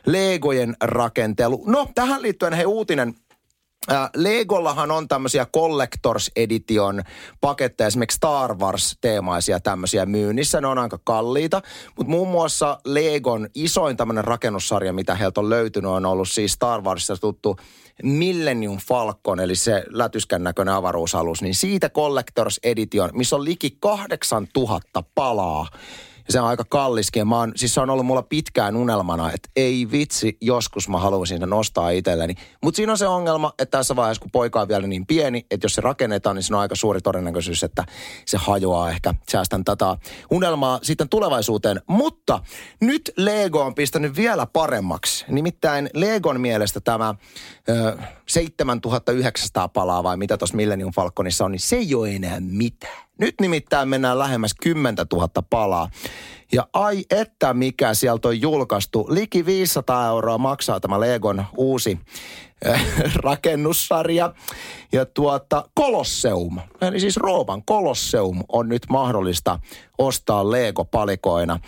Legojen 0.07 0.77
rakentelu. 0.81 1.65
No, 1.67 1.89
tähän 1.95 2.23
liittyen 2.23 2.53
hei 2.53 2.67
uutinen 2.67 3.15
Legollahan 4.17 4.91
on 4.91 5.09
tämmöisiä 5.09 5.47
Collectors 5.55 6.31
Edition 6.37 7.03
paketteja, 7.41 7.89
esimerkiksi 7.89 8.17
Star 8.17 8.55
Wars-teemaisia 8.55 9.61
tämmöisiä 9.61 10.07
myynnissä. 10.07 10.61
Ne 10.61 10.67
on 10.67 10.79
aika 10.79 10.99
kalliita, 11.05 11.63
mutta 11.97 12.11
muun 12.11 12.29
muassa 12.29 12.79
Legon 12.85 13.49
isoin 13.55 13.97
tämmöinen 13.97 14.25
rakennussarja, 14.25 14.93
mitä 14.93 15.15
heiltä 15.15 15.41
on 15.41 15.51
löytynyt, 15.51 15.91
on 15.91 16.07
ollut 16.07 16.29
siis 16.29 16.53
Star 16.53 16.81
Warsista 16.81 17.17
tuttu 17.17 17.57
Millennium 18.03 18.79
Falcon, 18.79 19.41
eli 19.41 19.55
se 19.55 19.85
lätyskän 19.89 20.45
näköinen 20.45 20.75
avaruusalus, 20.75 21.43
niin 21.43 21.55
siitä 21.55 21.89
Collectors 21.89 22.61
Edition, 22.63 23.11
missä 23.13 23.37
on 23.37 23.45
liki 23.45 23.77
8000 23.81 25.03
palaa 25.15 25.67
ja 26.27 26.33
se 26.33 26.41
on 26.41 26.49
aika 26.49 26.65
kalliskin. 26.69 27.21
Ja 27.21 27.25
mä 27.25 27.39
oon, 27.39 27.53
siis 27.57 27.75
se 27.75 27.81
on 27.81 27.91
ollut 27.91 28.07
mulla 28.07 28.23
pitkään 28.23 28.77
unelmana, 28.77 29.33
että 29.33 29.49
ei 29.57 29.89
vitsi, 29.91 30.37
joskus 30.41 30.89
mä 30.89 30.99
haluaisin 30.99 31.39
sen 31.39 31.51
nostaa 31.51 31.91
itselleni. 31.91 32.35
Mutta 32.63 32.77
siinä 32.77 32.93
on 32.93 32.99
se 32.99 33.07
ongelma, 33.07 33.53
että 33.59 33.79
tässä 33.79 33.97
vaiheessa, 33.97 34.21
kun 34.21 34.31
poika 34.31 34.61
on 34.61 34.69
vielä 34.69 34.87
niin 34.87 35.07
pieni, 35.07 35.47
että 35.51 35.65
jos 35.65 35.75
se 35.75 35.81
rakennetaan, 35.81 36.37
niin 36.37 36.43
se 36.43 36.55
on 36.55 36.61
aika 36.61 36.75
suuri 36.75 37.01
todennäköisyys, 37.01 37.63
että 37.63 37.85
se 38.27 38.37
hajoaa 38.37 38.91
ehkä. 38.91 39.15
Säästän 39.31 39.65
tätä 39.65 39.97
unelmaa 40.31 40.79
sitten 40.83 41.09
tulevaisuuteen. 41.09 41.81
Mutta 41.87 42.41
nyt 42.81 43.13
Lego 43.17 43.63
on 43.63 43.75
pistänyt 43.75 44.17
vielä 44.17 44.47
paremmaksi. 44.47 45.25
Nimittäin 45.29 45.91
Legon 45.95 46.41
mielestä 46.41 46.81
tämä 46.81 47.15
ö, 47.69 47.99
7900 48.27 49.69
palaa 49.69 50.03
vai 50.03 50.17
mitä 50.17 50.39
tuossa 50.39 50.57
Millennium 50.57 50.93
Falconissa 50.93 51.45
on, 51.45 51.53
niin 51.53 51.61
se 51.61 51.77
ei 51.77 51.95
ole 51.95 52.11
enää 52.11 52.41
mitään. 52.41 53.12
Nyt 53.19 53.35
nimittäin 53.41 53.89
mennään 53.89 54.19
lähemmäs 54.19 54.55
10 54.63 55.07
000 55.13 55.29
palaa. 55.51 55.89
Ja 56.53 56.67
ai 56.73 57.05
että 57.11 57.55
mikä 57.55 57.95
sieltä 57.95 58.29
on 58.29 58.41
julkaistu. 58.41 59.07
Liki 59.09 59.47
500 59.47 60.07
euroa 60.07 60.39
maksaa 60.39 60.81
tämä 60.81 61.01
Legon 61.01 61.45
uusi 61.57 61.99
äh, 62.67 62.85
rakennussarja. 63.15 64.35
Ja 64.93 65.07
tuota, 65.07 65.69
Kolosseum, 65.75 66.61
eli 66.81 67.01
siis 67.01 67.17
Rooman 67.17 67.63
Kolosseum 67.65 68.45
on 68.49 68.69
nyt 68.69 68.83
mahdollista 68.89 69.59
ostaa 69.99 70.51
Lego-palikoina. 70.51 71.61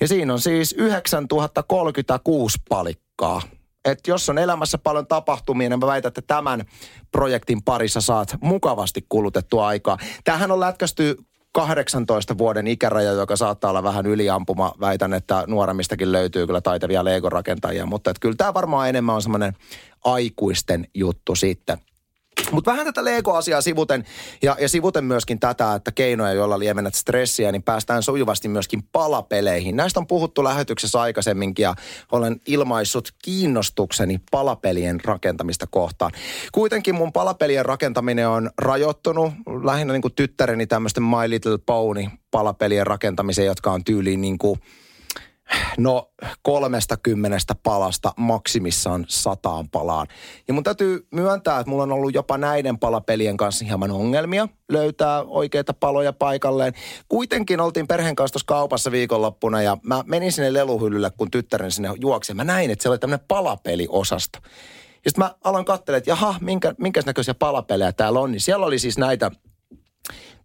Ja 0.00 0.08
siinä 0.08 0.32
on 0.32 0.40
siis 0.40 0.74
9036 0.78 2.58
palikkaa 2.68 3.42
että 3.84 4.10
jos 4.10 4.28
on 4.28 4.38
elämässä 4.38 4.78
paljon 4.78 5.06
tapahtumia, 5.06 5.68
niin 5.68 5.78
mä 5.78 5.86
väitän, 5.86 6.08
että 6.08 6.22
tämän 6.22 6.64
projektin 7.12 7.62
parissa 7.62 8.00
saat 8.00 8.36
mukavasti 8.40 9.06
kulutettua 9.08 9.66
aikaa. 9.66 9.98
Tähän 10.24 10.50
on 10.50 10.60
lätkästy 10.60 11.16
18 11.52 12.38
vuoden 12.38 12.66
ikäraja, 12.66 13.12
joka 13.12 13.36
saattaa 13.36 13.70
olla 13.70 13.82
vähän 13.82 14.06
yliampuma. 14.06 14.72
Väitän, 14.80 15.14
että 15.14 15.44
nuoremmistakin 15.46 16.12
löytyy 16.12 16.46
kyllä 16.46 16.60
taitavia 16.60 17.04
Lego-rakentajia, 17.04 17.86
mutta 17.86 18.10
että 18.10 18.20
kyllä 18.20 18.36
tämä 18.36 18.54
varmaan 18.54 18.88
enemmän 18.88 19.14
on 19.14 19.22
semmoinen 19.22 19.52
aikuisten 20.04 20.86
juttu 20.94 21.34
sitten. 21.34 21.78
Mutta 22.52 22.70
vähän 22.70 22.86
tätä 22.86 23.04
Lego-asiaa 23.04 23.60
sivuten 23.60 24.04
ja, 24.42 24.56
ja 24.60 24.68
sivuten 24.68 25.04
myöskin 25.04 25.40
tätä, 25.40 25.74
että 25.74 25.92
keinoja, 25.92 26.32
joilla 26.32 26.58
lievennät 26.58 26.94
stressiä, 26.94 27.52
niin 27.52 27.62
päästään 27.62 28.02
sujuvasti 28.02 28.48
myöskin 28.48 28.82
palapeleihin. 28.92 29.76
Näistä 29.76 30.00
on 30.00 30.06
puhuttu 30.06 30.44
lähetyksessä 30.44 31.00
aikaisemminkin 31.00 31.62
ja 31.62 31.74
olen 32.12 32.40
ilmaissut 32.46 33.08
kiinnostukseni 33.24 34.20
palapelien 34.30 35.00
rakentamista 35.04 35.66
kohtaan. 35.70 36.12
Kuitenkin 36.52 36.94
mun 36.94 37.12
palapelien 37.12 37.66
rakentaminen 37.66 38.28
on 38.28 38.50
rajoittunut 38.58 39.32
lähinnä 39.64 39.92
niin 39.92 40.02
kuin 40.02 40.14
tyttäreni 40.14 40.66
tämmöisten 40.66 41.02
My 41.02 41.30
Little 41.30 41.58
Pony 41.66 42.04
palapelien 42.30 42.86
rakentamiseen, 42.86 43.46
jotka 43.46 43.72
on 43.72 43.84
tyyliin 43.84 44.20
niin 44.20 44.38
kuin– 44.38 44.60
No 45.78 46.12
kolmesta 46.42 46.96
kymmenestä 46.96 47.54
palasta 47.62 48.12
maksimissaan 48.16 49.04
sataan 49.08 49.68
palaan. 49.68 50.06
Ja 50.48 50.54
mun 50.54 50.64
täytyy 50.64 51.06
myöntää, 51.10 51.58
että 51.60 51.70
mulla 51.70 51.82
on 51.82 51.92
ollut 51.92 52.14
jopa 52.14 52.38
näiden 52.38 52.78
palapelien 52.78 53.36
kanssa 53.36 53.64
hieman 53.64 53.90
ongelmia 53.90 54.48
löytää 54.72 55.22
oikeita 55.22 55.74
paloja 55.74 56.12
paikalleen. 56.12 56.72
Kuitenkin 57.08 57.60
oltiin 57.60 57.86
perheen 57.86 58.16
kanssa 58.16 58.32
tuossa 58.32 58.46
kaupassa 58.46 58.92
viikonloppuna 58.92 59.62
ja 59.62 59.76
mä 59.82 60.04
menin 60.06 60.32
sinne 60.32 60.52
leluhyllylle, 60.52 61.10
kun 61.10 61.30
tyttären 61.30 61.70
sinne 61.70 61.88
juoksi. 62.00 62.34
Mä 62.34 62.44
näin, 62.44 62.70
että 62.70 62.82
siellä 62.82 62.92
oli 62.94 62.98
tämmöinen 62.98 63.26
palapeliosasto. 63.28 64.38
Ja 65.04 65.10
sitten 65.10 65.24
mä 65.24 65.34
aloin 65.44 65.64
katsella, 65.64 65.98
että 65.98 66.10
jaha, 66.10 66.34
minkä, 66.40 66.74
minkäs 66.78 67.06
näköisiä 67.06 67.34
palapelejä 67.34 67.92
täällä 67.92 68.20
on. 68.20 68.32
Niin 68.32 68.40
siellä 68.40 68.66
oli 68.66 68.78
siis 68.78 68.98
näitä 68.98 69.30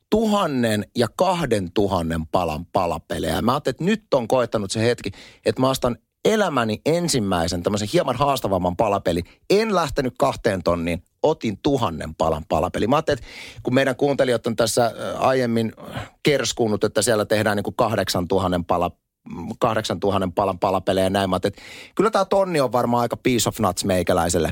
tuhannen 0.09 0.85
ja 0.95 1.07
kahden 1.15 1.71
tuhannen 1.71 2.27
palan 2.27 2.65
palapelejä. 2.65 3.41
Mä 3.41 3.51
ajattelin, 3.51 3.73
että 3.73 3.83
nyt 3.83 4.13
on 4.13 4.27
koettanut 4.27 4.71
se 4.71 4.81
hetki, 4.81 5.11
että 5.45 5.61
mä 5.61 5.69
ostan 5.69 5.97
elämäni 6.25 6.81
ensimmäisen 6.85 7.63
tämmöisen 7.63 7.89
hieman 7.93 8.15
haastavamman 8.15 8.75
palapeli. 8.75 9.23
En 9.49 9.75
lähtenyt 9.75 10.13
kahteen 10.17 10.63
tonniin, 10.63 11.03
otin 11.23 11.59
tuhannen 11.63 12.15
palan 12.15 12.45
palapeli. 12.49 12.87
Mä 12.87 12.95
ajattelin, 12.95 13.19
että 13.19 13.29
kun 13.63 13.73
meidän 13.73 13.95
kuuntelijat 13.95 14.47
on 14.47 14.55
tässä 14.55 14.91
aiemmin 15.19 15.73
kerskunnut, 16.23 16.83
että 16.83 17.01
siellä 17.01 17.25
tehdään 17.25 17.57
niin 17.57 17.63
kuin 17.63 17.75
kahdeksan 17.75 18.27
tuhannen 18.27 18.65
8000 19.59 20.29
palan 20.35 20.59
palapelejä 20.59 21.05
ja 21.05 21.09
näin. 21.09 21.29
Mä 21.29 21.35
että 21.35 21.61
kyllä 21.95 22.11
tämä 22.11 22.25
tonni 22.25 22.59
on 22.59 22.71
varmaan 22.71 23.01
aika 23.01 23.17
piece 23.17 23.49
of 23.49 23.59
nuts 23.59 23.85
meikäläiselle. 23.85 24.51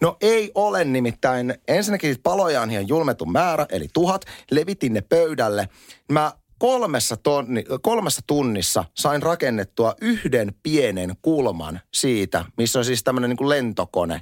No 0.00 0.16
ei 0.20 0.52
ole 0.54 0.84
nimittäin. 0.84 1.54
Ensinnäkin 1.68 2.16
paloja 2.22 2.62
on 2.62 2.70
ihan 2.70 2.88
julmetun 2.88 3.32
määrä, 3.32 3.66
eli 3.70 3.88
tuhat. 3.92 4.24
Levitin 4.50 4.92
ne 4.92 5.00
pöydälle. 5.00 5.68
Mä 6.12 6.32
kolmessa, 6.58 7.16
tonni, 7.16 7.64
kolmessa 7.82 8.22
tunnissa 8.26 8.84
sain 8.94 9.22
rakennettua 9.22 9.94
yhden 10.00 10.54
pienen 10.62 11.16
kulman 11.22 11.80
siitä, 11.94 12.44
missä 12.56 12.78
on 12.78 12.84
siis 12.84 13.04
tämmöinen 13.04 13.30
niin 13.30 13.36
kuin 13.36 13.48
lentokone. 13.48 14.20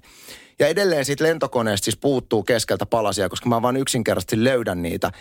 Ja 0.58 0.66
edelleen 0.66 1.04
siitä 1.04 1.24
lentokoneesta 1.24 1.84
siis 1.84 1.96
puuttuu 1.96 2.42
keskeltä 2.42 2.86
palasia, 2.86 3.28
koska 3.28 3.48
mä 3.48 3.62
vaan 3.62 3.76
yksinkertaisesti 3.76 4.44
löydän 4.44 4.82
niitä. 4.82 5.12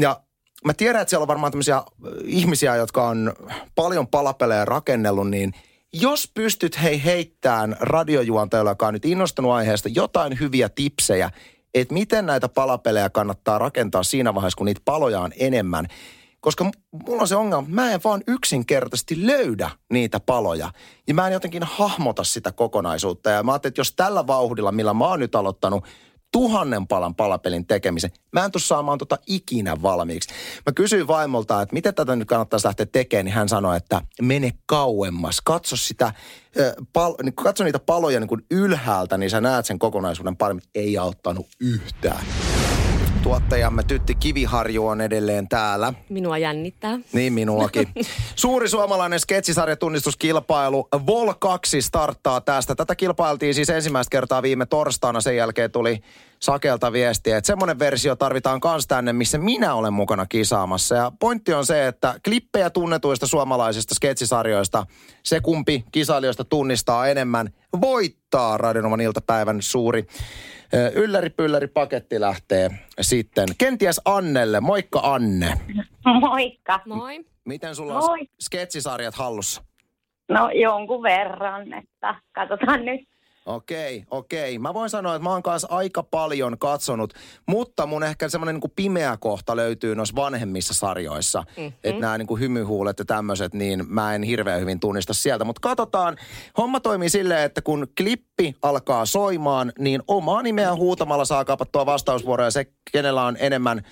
Ja 0.00 0.20
mä 0.64 0.74
tiedän, 0.74 1.02
että 1.02 1.10
siellä 1.10 1.24
on 1.24 1.28
varmaan 1.28 1.52
tämmöisiä 1.52 1.82
ihmisiä, 2.24 2.76
jotka 2.76 3.08
on 3.08 3.32
paljon 3.74 4.06
palapelejä 4.06 4.64
rakennellut, 4.64 5.30
niin 5.30 5.52
jos 5.92 6.30
pystyt 6.34 6.82
hei 6.82 7.04
heittämään 7.04 7.76
radiojuontajalle, 7.80 8.70
joka 8.70 8.86
on 8.86 8.94
nyt 8.94 9.04
innostunut 9.04 9.52
aiheesta, 9.52 9.88
jotain 9.88 10.40
hyviä 10.40 10.68
tipsejä, 10.68 11.30
että 11.74 11.94
miten 11.94 12.26
näitä 12.26 12.48
palapelejä 12.48 13.10
kannattaa 13.10 13.58
rakentaa 13.58 14.02
siinä 14.02 14.34
vaiheessa, 14.34 14.56
kun 14.56 14.66
niitä 14.66 14.80
paloja 14.84 15.20
on 15.20 15.32
enemmän. 15.36 15.86
Koska 16.40 16.70
mulla 17.06 17.22
on 17.22 17.28
se 17.28 17.36
ongelma, 17.36 17.68
mä 17.68 17.92
en 17.92 18.00
vaan 18.04 18.22
yksinkertaisesti 18.26 19.26
löydä 19.26 19.70
niitä 19.92 20.20
paloja. 20.20 20.70
Ja 21.06 21.14
mä 21.14 21.26
en 21.26 21.32
jotenkin 21.32 21.62
hahmota 21.62 22.24
sitä 22.24 22.52
kokonaisuutta. 22.52 23.30
Ja 23.30 23.42
mä 23.42 23.52
ajattelin, 23.52 23.70
että 23.70 23.80
jos 23.80 23.92
tällä 23.92 24.26
vauhdilla, 24.26 24.72
millä 24.72 24.94
mä 24.94 25.04
oon 25.04 25.20
nyt 25.20 25.34
aloittanut– 25.34 25.84
tuhannen 26.32 26.86
palan 26.86 27.14
palapelin 27.14 27.66
tekemisen. 27.66 28.10
Mä 28.32 28.44
en 28.44 28.52
tule 28.52 28.62
saamaan 28.62 28.98
tota 28.98 29.18
ikinä 29.26 29.82
valmiiksi. 29.82 30.34
Mä 30.66 30.72
kysyin 30.72 31.06
vaimolta, 31.06 31.62
että 31.62 31.74
miten 31.74 31.94
tätä 31.94 32.16
nyt 32.16 32.28
kannattaisi 32.28 32.66
lähteä 32.66 32.86
tekemään, 32.86 33.24
niin 33.24 33.34
hän 33.34 33.48
sanoi, 33.48 33.76
että 33.76 34.02
mene 34.22 34.52
kauemmas. 34.66 35.40
Katso 35.44 35.76
sitä, 35.76 36.12
pal- 36.92 37.14
niin 37.22 37.34
katso 37.34 37.64
niitä 37.64 37.78
paloja 37.78 38.20
niin 38.20 38.28
kuin 38.28 38.46
ylhäältä, 38.50 39.18
niin 39.18 39.30
sä 39.30 39.40
näet 39.40 39.66
sen 39.66 39.78
kokonaisuuden 39.78 40.36
paremmin. 40.36 40.64
Ei 40.74 40.98
auttanut 40.98 41.46
yhtään. 41.60 42.24
Tuottajamme 43.22 43.82
Tytti 43.82 44.14
Kiviharju 44.14 44.86
on 44.86 45.00
edelleen 45.00 45.48
täällä. 45.48 45.92
Minua 46.08 46.38
jännittää. 46.38 46.98
Niin 47.12 47.32
minuakin. 47.32 47.88
Suuri 48.36 48.68
suomalainen 48.68 49.20
sketsisarjatunnistuskilpailu 49.20 50.88
Vol 51.06 51.32
2 51.38 51.82
starttaa 51.82 52.40
tästä. 52.40 52.74
Tätä 52.74 52.94
kilpailtiin 52.94 53.54
siis 53.54 53.70
ensimmäistä 53.70 54.10
kertaa 54.10 54.42
viime 54.42 54.66
torstaina. 54.66 55.20
Sen 55.20 55.36
jälkeen 55.36 55.70
tuli 55.70 56.00
sakelta 56.40 56.92
viestiä, 56.92 57.36
että 57.36 57.46
semmoinen 57.46 57.78
versio 57.78 58.16
tarvitaan 58.16 58.60
kans 58.60 58.86
tänne, 58.86 59.12
missä 59.12 59.38
minä 59.38 59.74
olen 59.74 59.92
mukana 59.92 60.26
kisaamassa. 60.26 60.94
Ja 60.94 61.12
pointti 61.20 61.54
on 61.54 61.66
se, 61.66 61.86
että 61.86 62.14
klippejä 62.24 62.70
tunnetuista 62.70 63.26
suomalaisista 63.26 63.94
sketsisarjoista, 63.94 64.86
se 65.22 65.40
kumpi 65.40 65.84
kisailijoista 65.92 66.44
tunnistaa 66.44 67.08
enemmän, 67.08 67.50
voittaa 67.80 68.56
Radionovan 68.56 69.00
iltapäivän 69.00 69.62
suuri 69.62 70.06
ylläri 70.94 71.30
pylläri 71.30 71.66
paketti 71.66 72.20
lähtee 72.20 72.70
sitten. 73.00 73.48
Kenties 73.58 74.00
Annelle. 74.04 74.60
Moikka 74.60 75.00
Anne. 75.02 75.54
Moikka. 76.20 76.80
Moi. 76.86 77.24
Miten 77.44 77.74
sulla 77.74 77.94
on 77.94 78.04
Moi. 78.04 78.28
sketsisarjat 78.40 79.14
hallussa? 79.14 79.62
No 80.28 80.50
jonkun 80.50 81.02
verran, 81.02 81.72
että 81.72 82.14
katsotaan 82.32 82.84
nyt. 82.84 83.09
Okei, 83.46 84.04
okei. 84.10 84.58
Mä 84.58 84.74
voin 84.74 84.90
sanoa, 84.90 85.14
että 85.14 85.22
mä 85.22 85.30
oon 85.30 85.42
kanssa 85.42 85.68
aika 85.70 86.02
paljon 86.02 86.58
katsonut, 86.58 87.14
mutta 87.46 87.86
mun 87.86 88.02
ehkä 88.02 88.28
semmoinen 88.28 88.54
niin 88.54 88.72
pimeä 88.76 89.16
kohta 89.16 89.56
löytyy 89.56 89.94
noissa 89.94 90.16
vanhemmissa 90.16 90.74
sarjoissa. 90.74 91.44
Mm-hmm. 91.56 91.72
Että 91.84 92.00
nämä 92.00 92.18
niin 92.18 92.40
hymyhuulet 92.40 92.98
ja 92.98 93.04
tämmöiset, 93.04 93.54
niin 93.54 93.84
mä 93.88 94.14
en 94.14 94.22
hirveän 94.22 94.60
hyvin 94.60 94.80
tunnista 94.80 95.14
sieltä. 95.14 95.44
Mutta 95.44 95.60
katsotaan, 95.60 96.16
homma 96.58 96.80
toimii 96.80 97.10
silleen, 97.10 97.42
että 97.42 97.62
kun 97.62 97.86
klippi 97.96 98.56
alkaa 98.62 99.06
soimaan, 99.06 99.72
niin 99.78 100.02
omaa 100.08 100.42
nimeä 100.42 100.74
huutamalla 100.74 101.24
saa 101.24 101.44
kapattua 101.44 101.86
vastausvuoroja. 101.86 102.50
Se, 102.50 102.66
kenellä 102.92 103.24
on 103.24 103.36
enemmän 103.40 103.82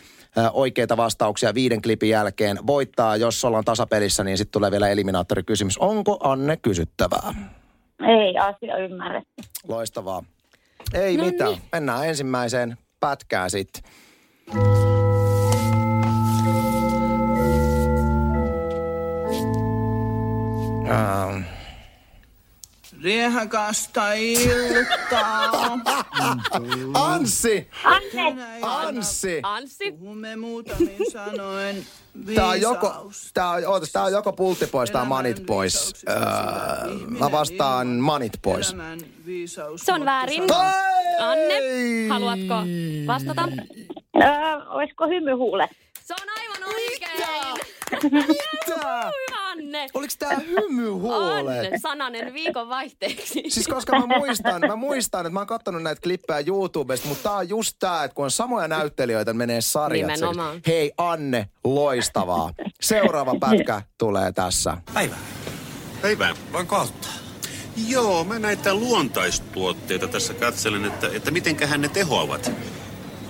oikeita 0.52 0.97
vastauksia 0.97 1.55
viiden 1.55 1.83
klipin 1.83 2.11
jälkeen, 2.11 2.59
voittaa. 2.67 3.17
Jos 3.17 3.45
ollaan 3.45 3.64
tasapelissä, 3.64 4.25
niin 4.25 4.38
sitten 4.38 4.52
tulee 4.52 4.71
vielä 4.71 4.88
eliminaattorikysymys. 4.88 5.78
Onko 5.78 6.19
Anne 6.23 6.57
kysyttävää? 6.57 7.35
Ei 8.02 8.38
asia 8.38 8.76
ymmärretty. 8.76 9.43
Loistavaa. 9.69 10.23
Ei 10.95 11.17
No 11.17 11.25
mitään. 11.25 11.50
niin. 11.50 11.62
Mennään 11.73 12.09
ensimmäiseen 12.09 12.76
pätkään 13.00 13.50
sitten. 13.50 13.83
Ähm, 20.90 21.43
Riehakasta 23.02 24.12
iltaa. 24.12 25.78
Anssi! 27.12 27.71
Anne, 27.85 28.45
Anssi! 28.62 29.40
Anssi. 29.43 29.93
Puhumme 29.93 30.37
muutamin 30.37 31.11
sanoen 31.12 31.87
Tää 32.35 32.49
on 32.49 32.61
joko, 32.61 33.11
tää 33.35 33.50
on, 33.50 33.67
ootas, 33.67 33.93
tää 33.93 34.02
on 34.02 34.12
joko 34.12 34.33
pultti 34.33 34.67
pois 34.67 34.90
tai 34.90 35.07
manit 35.07 35.47
pois. 35.47 36.05
Öö, 36.09 36.17
mä 37.19 37.33
vastaan 37.33 37.87
manit 37.87 38.33
pois. 38.43 38.76
Se 39.76 39.93
on 39.93 40.05
väärin. 40.05 40.43
Anne, 41.19 41.59
haluatko 42.09 42.55
vastata? 43.07 43.49
öö, 44.17 44.28
olisiko 44.69 45.09
hymyhuulet? 45.09 45.71
Se 46.02 46.14
on 46.23 46.28
aivan 46.38 46.75
oikein. 46.75 47.09
Mitä? 48.02 49.12
Hyvä 49.31 49.38
Anne. 49.58 49.86
Oliks 49.94 50.16
tää 50.16 50.38
hymyhuolet? 50.38 51.66
Anne, 51.66 51.78
sananen 51.82 52.34
viikon 52.34 52.68
vaihteeksi. 52.68 53.42
Siis 53.48 53.68
koska 53.68 53.98
mä 53.98 54.18
muistan, 54.18 54.60
mä 54.66 54.76
muistan, 54.76 55.20
että 55.20 55.32
mä 55.32 55.40
oon 55.40 55.46
kattonut 55.46 55.82
näitä 55.82 56.00
klippejä 56.00 56.44
YouTubesta, 56.46 57.08
mutta 57.08 57.22
tää 57.28 57.38
on 57.38 57.48
just 57.48 57.76
tää, 57.78 58.04
että 58.04 58.14
kun 58.14 58.24
on 58.24 58.30
samoja 58.30 58.68
näyttelijöitä, 58.68 59.32
menee 59.32 59.60
sarjat. 59.60 60.10
Nimenomaan. 60.10 60.60
Hei 60.66 60.92
Anne, 60.98 61.48
loistavaa. 61.64 62.54
Seuraava 62.80 63.34
pätkä 63.40 63.82
tulee 63.98 64.32
tässä. 64.32 64.76
Päivää. 64.94 65.18
Päivää. 66.02 66.34
Voinko 66.52 66.76
auttaa? 66.76 67.12
Joo, 67.88 68.24
mä 68.24 68.38
näitä 68.38 68.74
luontaistuotteita 68.74 70.08
tässä 70.08 70.34
katselen, 70.34 70.84
että, 70.84 71.10
että 71.12 71.30
mitenköhän 71.30 71.80
ne 71.80 71.88
tehoavat. 71.88 72.52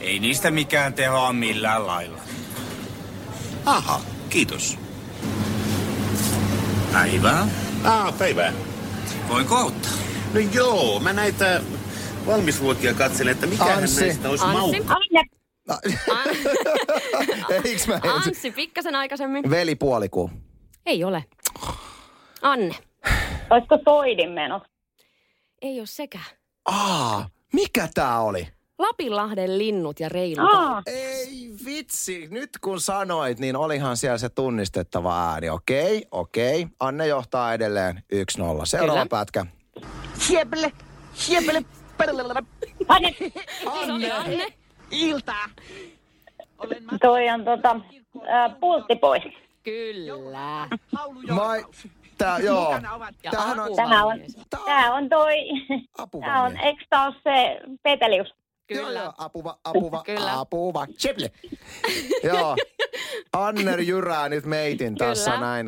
Ei 0.00 0.18
niistä 0.18 0.50
mikään 0.50 0.94
tehoa 0.94 1.32
millään 1.32 1.86
lailla. 1.86 2.18
Aha, 3.64 4.00
kiitos. 4.30 4.78
Päivää. 6.92 7.46
Ah, 7.84 8.18
päivää. 8.18 8.52
Voinko 9.28 9.56
auttaa? 9.56 9.90
No 10.34 10.40
joo, 10.40 11.00
mä 11.00 11.12
näitä 11.12 11.60
valmisruokia 12.26 12.94
katselen, 12.94 13.32
että 13.32 13.46
Anssi. 13.64 14.00
näistä 14.00 14.28
olisi 14.28 14.44
Anssi. 14.44 14.80
mau... 14.80 14.96
Anne, 14.96 15.24
Eiks 17.64 17.88
mä 17.88 17.94
ensin? 17.94 18.10
Anssi, 18.10 18.50
pikkasen 18.50 18.94
aikaisemmin. 18.94 19.50
Velipuoliku. 19.50 20.30
Ei 20.86 21.04
ole. 21.04 21.24
Anne. 22.42 22.74
olisiko 23.50 23.78
soidin 23.84 24.30
menot? 24.30 24.62
Ei 25.62 25.78
ole 25.78 25.86
sekä. 25.86 26.18
Aa, 26.64 27.28
mikä 27.52 27.88
tää 27.94 28.20
oli? 28.20 28.48
Lapinlahden 28.78 29.58
linnut 29.58 30.00
ja 30.00 30.08
reilut. 30.08 30.54
Aa, 30.54 30.82
Ei 30.86 31.50
vitsi, 31.64 32.28
nyt 32.30 32.50
kun 32.60 32.80
sanoit, 32.80 33.38
niin 33.38 33.56
olihan 33.56 33.96
siellä 33.96 34.18
se 34.18 34.28
tunnistettava 34.28 35.30
ääni. 35.30 35.50
Okei, 35.50 36.06
okei. 36.10 36.66
Anne 36.80 37.06
johtaa 37.06 37.54
edelleen 37.54 37.96
1-0. 37.96 38.00
Seuraava 38.64 38.92
Kyllä. 38.92 39.06
pätkä. 39.10 39.46
Hieple, 40.28 40.72
hieple, 41.28 41.62
perlelelä, 41.96 42.42
Anne, 42.88 43.14
oli 43.94 44.10
Anne. 44.10 44.46
iltaa. 44.90 45.46
Olen 46.58 46.84
mä 46.84 46.98
toi 47.00 47.28
on 47.28 47.44
tota, 47.44 47.76
öö, 48.16 48.48
pultti 48.60 48.96
pois. 48.96 49.22
Kyllä. 49.62 50.68
Mai, 51.30 51.64
tää, 52.18 52.38
joo. 52.38 52.74
Tämähän 53.30 53.60
on, 53.60 53.76
Tämä 53.76 54.04
on, 54.04 54.20
tää 54.66 54.92
on 54.94 55.08
toi, 55.08 55.34
tää 56.20 56.42
on, 56.42 56.56
eikö 56.56 56.84
tää 56.90 57.06
ole 57.06 57.14
se 57.24 57.60
Petelius? 57.82 58.34
Joo, 58.70 58.86
Kyllä. 58.86 59.00
joo, 59.00 59.12
apuva, 59.18 59.58
apuva, 59.64 60.02
Kyllä. 60.06 60.38
apuva. 60.40 60.86
Chiple. 60.86 61.30
joo. 62.22 62.56
Anner 63.32 63.80
jyrää 63.80 64.28
nyt 64.28 64.44
meitin 64.46 64.94
tässä 64.94 65.30
Kyllä. 65.30 65.46
näin. 65.46 65.66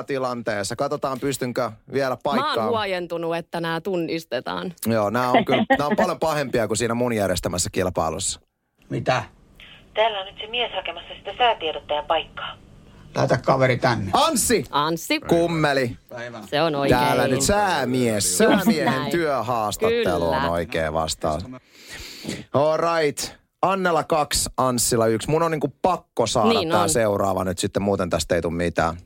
2-0 0.00 0.04
tilanteessa. 0.06 0.76
Katsotaan 0.76 1.20
pystynkö 1.20 1.70
vielä 1.92 2.08
Mä 2.08 2.12
oon 2.12 2.38
paikkaan. 2.38 2.68
huojentunut, 2.68 3.36
että 3.36 3.60
nämä 3.60 3.80
tunnistetaan. 3.80 4.72
Joo, 4.86 5.10
nämä 5.10 5.30
on 5.30 5.44
kyllä, 5.44 5.64
nämä 5.70 5.86
on 5.86 5.96
paljon 5.96 6.18
pahempia 6.18 6.66
kuin 6.66 6.76
siinä 6.78 6.94
mun 6.94 7.12
järjestämässä 7.12 7.70
kilpailussa. 7.72 8.40
Mitä? 8.90 9.22
Täällä 9.94 10.20
on 10.20 10.26
nyt 10.26 10.36
se 10.40 10.46
mies 10.46 10.72
hakemassa 10.74 11.14
sitä 11.14 11.34
säätiedottajan 11.38 12.04
paikkaa. 12.06 12.56
Laita 13.14 13.38
kaveri 13.38 13.76
tänne. 13.76 14.10
Anssi! 14.12 14.64
Anssi, 14.70 15.20
Kummeli. 15.20 15.96
Päivää. 16.08 16.42
se 16.46 16.62
on 16.62 16.74
oikein. 16.74 17.00
Täällä 17.00 17.28
nyt 17.28 17.40
säämies. 17.42 18.38
Säämiehen 18.38 19.10
työhaastattelu 19.10 20.28
on 20.28 20.44
oikea 20.44 20.92
vastaus. 20.92 21.44
All 22.52 22.76
right. 22.76 23.32
Annella 23.62 24.04
kaksi, 24.04 24.50
Anssilla 24.56 25.06
yksi. 25.06 25.30
Mun 25.30 25.42
on 25.42 25.50
niinku 25.50 25.68
pakko 25.82 26.26
saada 26.26 26.48
Niin 26.48 26.68
tää 26.68 26.80
on. 26.82 26.90
seuraava 26.90 27.44
nyt 27.44 27.58
sitten, 27.58 27.82
muuten 27.82 28.10
tästä 28.10 28.34
ei 28.34 28.42
tule 28.42 28.52
mitään. 28.54 28.96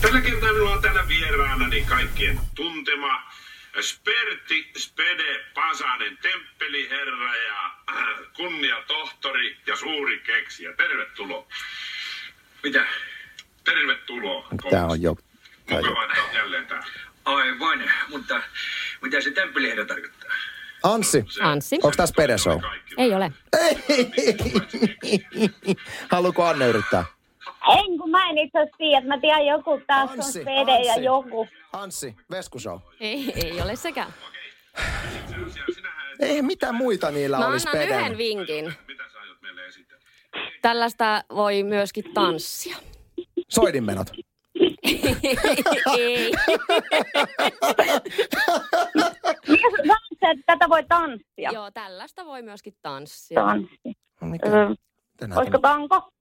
Tällä 0.00 0.20
kertaa 0.20 0.52
minulla 0.52 0.70
on 0.74 0.82
täällä 0.82 1.08
vieraanani 1.08 1.80
kaikkien 1.88 2.40
tuntema 2.54 3.22
Sperti 3.80 4.70
Spede 4.78 5.44
Pasanen, 5.54 6.18
temppeliherra 6.22 7.36
ja 7.36 7.64
äh, 7.90 8.06
kunnia 8.36 8.76
tohtori 8.86 9.56
ja 9.66 9.76
suuri 9.76 10.20
keksijä. 10.20 10.72
Tervetuloa. 10.72 11.46
Mitä? 12.62 12.84
Tervetuloa. 13.64 14.48
Tää 14.70 14.86
on 14.86 15.02
jo... 15.02 15.10
On. 15.10 15.16
Mukavaa, 15.76 16.04
että 16.04 16.22
olet 16.22 16.34
jälleen 16.34 16.66
täällä. 16.66 16.86
Aivan, 17.24 17.78
mutta 18.08 18.42
mitä 19.02 19.20
se 19.20 19.30
temppeliherra 19.30 19.84
tarkoittaa? 19.84 20.30
Anssi, 20.82 21.24
Anssi. 21.40 21.76
onko 21.76 21.92
tässä 21.96 22.14
Pedeshow? 22.16 22.60
Ei 22.98 23.14
ole. 23.14 23.32
Haluuko 26.10 26.44
Anne 26.44 26.68
yrittää? 26.68 27.04
En, 27.78 27.98
kun 27.98 28.10
mä 28.10 28.30
en 28.30 28.38
itse 28.38 28.58
asiassa 28.58 28.76
tiedä. 28.78 29.06
Mä 29.06 29.20
tiedän 29.20 29.46
joku 29.46 29.82
taas 29.86 30.10
on 30.10 30.16
Anssi, 30.16 30.38
Pede 30.38 30.80
ja 30.84 30.92
Anssi. 30.92 31.04
joku. 31.04 31.48
Anssi, 31.72 32.16
Veskushow. 32.30 32.78
Ei, 33.00 33.32
ei 33.44 33.60
ole 33.62 33.76
sekä. 33.76 34.06
Ei 36.20 36.42
mitään 36.42 36.74
muita 36.74 37.10
niillä 37.10 37.38
Mä 37.38 37.46
olisi 37.46 37.68
annan 37.68 37.82
Peden. 37.86 38.00
yhden 38.00 38.18
vinkin. 38.18 38.74
Tällaista 40.62 41.24
voi 41.34 41.62
myöskin 41.62 42.04
tanssia. 42.14 42.76
Soidinmenot. 43.50 44.06
ei. 45.98 46.32
Tätä 50.46 50.68
voi 50.68 50.84
tanssia. 50.88 51.50
Joo, 51.52 51.70
tällaista 51.70 52.24
voi 52.24 52.42
myöskin 52.42 52.74
tanssia. 52.82 53.40
Tanssi. 53.40 53.94
No 54.20 54.28
Mikä? 54.28 54.48
Tänään 55.16 55.38
olisiko 55.38 55.58
tanko? 55.58 56.12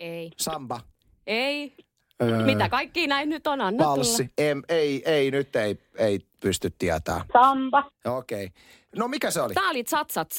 Ei. 0.00 0.30
Samba. 0.36 0.80
Ei. 1.26 1.74
Öö, 2.22 2.44
Mitä 2.44 2.68
kaikki 2.68 3.06
näin 3.06 3.28
nyt 3.28 3.46
on? 3.46 3.60
Anna 3.60 3.84
Palssi. 3.84 4.30
Em, 4.38 4.62
ei, 4.68 5.02
ei, 5.06 5.30
nyt 5.30 5.56
ei, 5.56 5.78
ei 5.98 6.20
pysty 6.40 6.70
tietää. 6.78 7.24
Samba. 7.32 7.90
Okei. 8.04 8.44
Okay. 8.44 8.62
No 8.96 9.08
mikä 9.08 9.30
se 9.30 9.40
oli? 9.40 9.54
Tää 9.54 9.70
oli 9.70 9.84
Tsatsat 9.84 10.32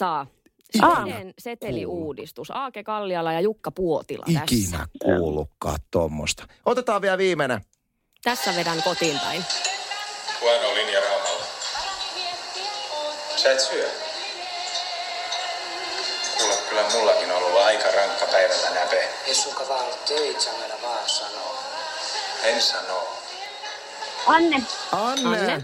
Veden 0.81 1.33
seteliuudistus. 1.39 2.51
Aake 2.51 2.83
Kalliala 2.83 3.33
ja 3.33 3.41
Jukka 3.41 3.71
Puotila 3.71 4.25
tässä. 4.25 4.41
Ikinä 4.43 4.88
kuullutkaan 5.01 5.79
tuommoista. 5.91 6.47
Otetaan 6.65 7.01
vielä 7.01 7.17
viimeinen. 7.17 7.61
Tässä 8.23 8.55
vedän 8.55 8.83
kotiin 8.83 9.19
päin. 9.19 9.45
Huono 10.41 10.73
linja 10.75 10.99
raamalla. 10.99 11.45
Sä 13.35 13.51
et 13.51 13.59
syö. 13.59 13.89
Kuule, 16.38 16.53
kyllä 16.69 16.83
mullakin 16.93 17.31
on 17.31 17.38
ollut 17.43 17.61
aika 17.61 17.91
rankka 17.91 18.25
päivä 18.31 18.53
tänään, 18.53 18.89
Pe. 18.89 19.09
Ei 19.27 19.35
sunka 19.35 19.63
vaan 19.69 19.83
ollut 19.83 20.05
töitä, 20.05 20.39
Samela 20.39 20.73
vaan 20.81 21.09
sanoo. 21.09 21.55
En 22.43 22.61
sano. 22.61 23.07
Anne, 24.27 24.63
Anne. 24.91 25.39
Anne. 25.39 25.63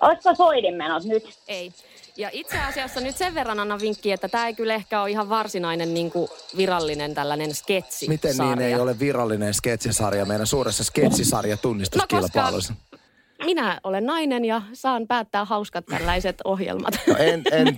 ootko 0.00 0.34
soidinmenot 0.34 1.04
nyt? 1.04 1.38
Ei. 1.48 1.72
Ja 2.16 2.30
itse 2.32 2.58
asiassa 2.58 3.00
nyt 3.00 3.16
sen 3.16 3.34
verran 3.34 3.60
annan 3.60 3.80
vinkki, 3.80 4.12
että 4.12 4.28
tämä 4.28 4.46
ei 4.46 4.54
kyllä 4.54 4.74
ehkä 4.74 5.02
ole 5.02 5.10
ihan 5.10 5.28
varsinainen 5.28 5.94
niin 5.94 6.10
kuin 6.10 6.28
virallinen 6.56 7.14
tällainen 7.14 7.54
sketsi. 7.54 8.08
Miten 8.08 8.36
niin 8.38 8.60
ei 8.60 8.74
ole 8.74 8.98
virallinen 8.98 9.54
sketsisarja 9.54 10.24
meidän 10.24 10.46
suuressa 10.46 10.84
sketsisarja 10.84 11.56
tunnistuskilpailussa? 11.56 12.74
Minä 13.44 13.80
olen 13.84 14.06
nainen 14.06 14.44
ja 14.44 14.62
saan 14.72 15.06
päättää 15.06 15.44
hauskat 15.44 15.86
tällaiset 15.86 16.36
ohjelmat. 16.44 16.94
No 17.06 17.16
en, 17.16 17.42
en, 17.52 17.68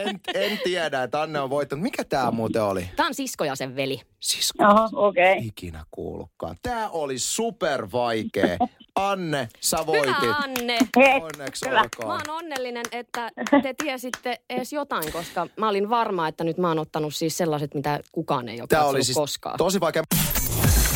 en, 0.00 0.20
en 0.34 0.60
tiedä, 0.64 1.02
että 1.02 1.22
Anne 1.22 1.40
on 1.40 1.50
voittanut. 1.50 1.82
Mikä 1.82 2.04
tämä 2.04 2.30
muuten 2.30 2.62
oli? 2.62 2.90
Tämä 2.96 3.06
on 3.06 3.14
sisko 3.14 3.44
ja 3.44 3.56
sen 3.56 3.76
veli. 3.76 4.00
Sisko. 4.20 4.64
Oho, 4.64 4.88
okei. 4.92 5.32
Okay. 5.32 5.46
Ikinä 5.46 5.84
kuullutkaan. 5.90 6.56
Tämä 6.62 6.88
oli 6.88 7.18
super 7.18 7.88
vaikea. 7.92 8.58
Anne, 8.98 9.48
sä 9.60 9.86
voitit. 9.86 10.16
Hyvä 10.22 10.34
Anne. 10.36 10.78
Onneksi. 10.96 11.68
Mä 11.68 11.80
olkoon. 11.80 12.10
oon 12.10 12.20
onnellinen, 12.30 12.84
että 12.92 13.30
te 13.62 13.74
tiesitte 13.82 14.40
edes 14.50 14.72
jotain, 14.72 15.12
koska 15.12 15.46
mä 15.56 15.68
olin 15.68 15.90
varma, 15.90 16.28
että 16.28 16.44
nyt 16.44 16.58
mä 16.58 16.68
oon 16.68 16.78
ottanut 16.78 17.14
siis 17.14 17.36
sellaiset, 17.36 17.74
mitä 17.74 18.00
kukaan 18.12 18.48
ei 18.48 18.60
ole 18.60 18.68
Tämä 18.68 18.80
katsonut 18.80 18.94
oli 18.94 19.04
siis 19.04 19.16
koskaan. 19.16 19.56
tosi 19.58 19.80
vaikea. 19.80 20.02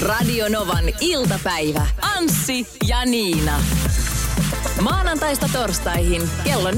Radio 0.03 0.49
Novan 0.49 0.85
iltapäivä. 1.01 1.87
Anssi 2.17 2.67
ja 2.89 3.05
Niina. 3.05 3.61
Maanantaista 4.81 5.49
torstaihin 5.53 6.23
kello 6.45 6.71
14.18. 6.71 6.77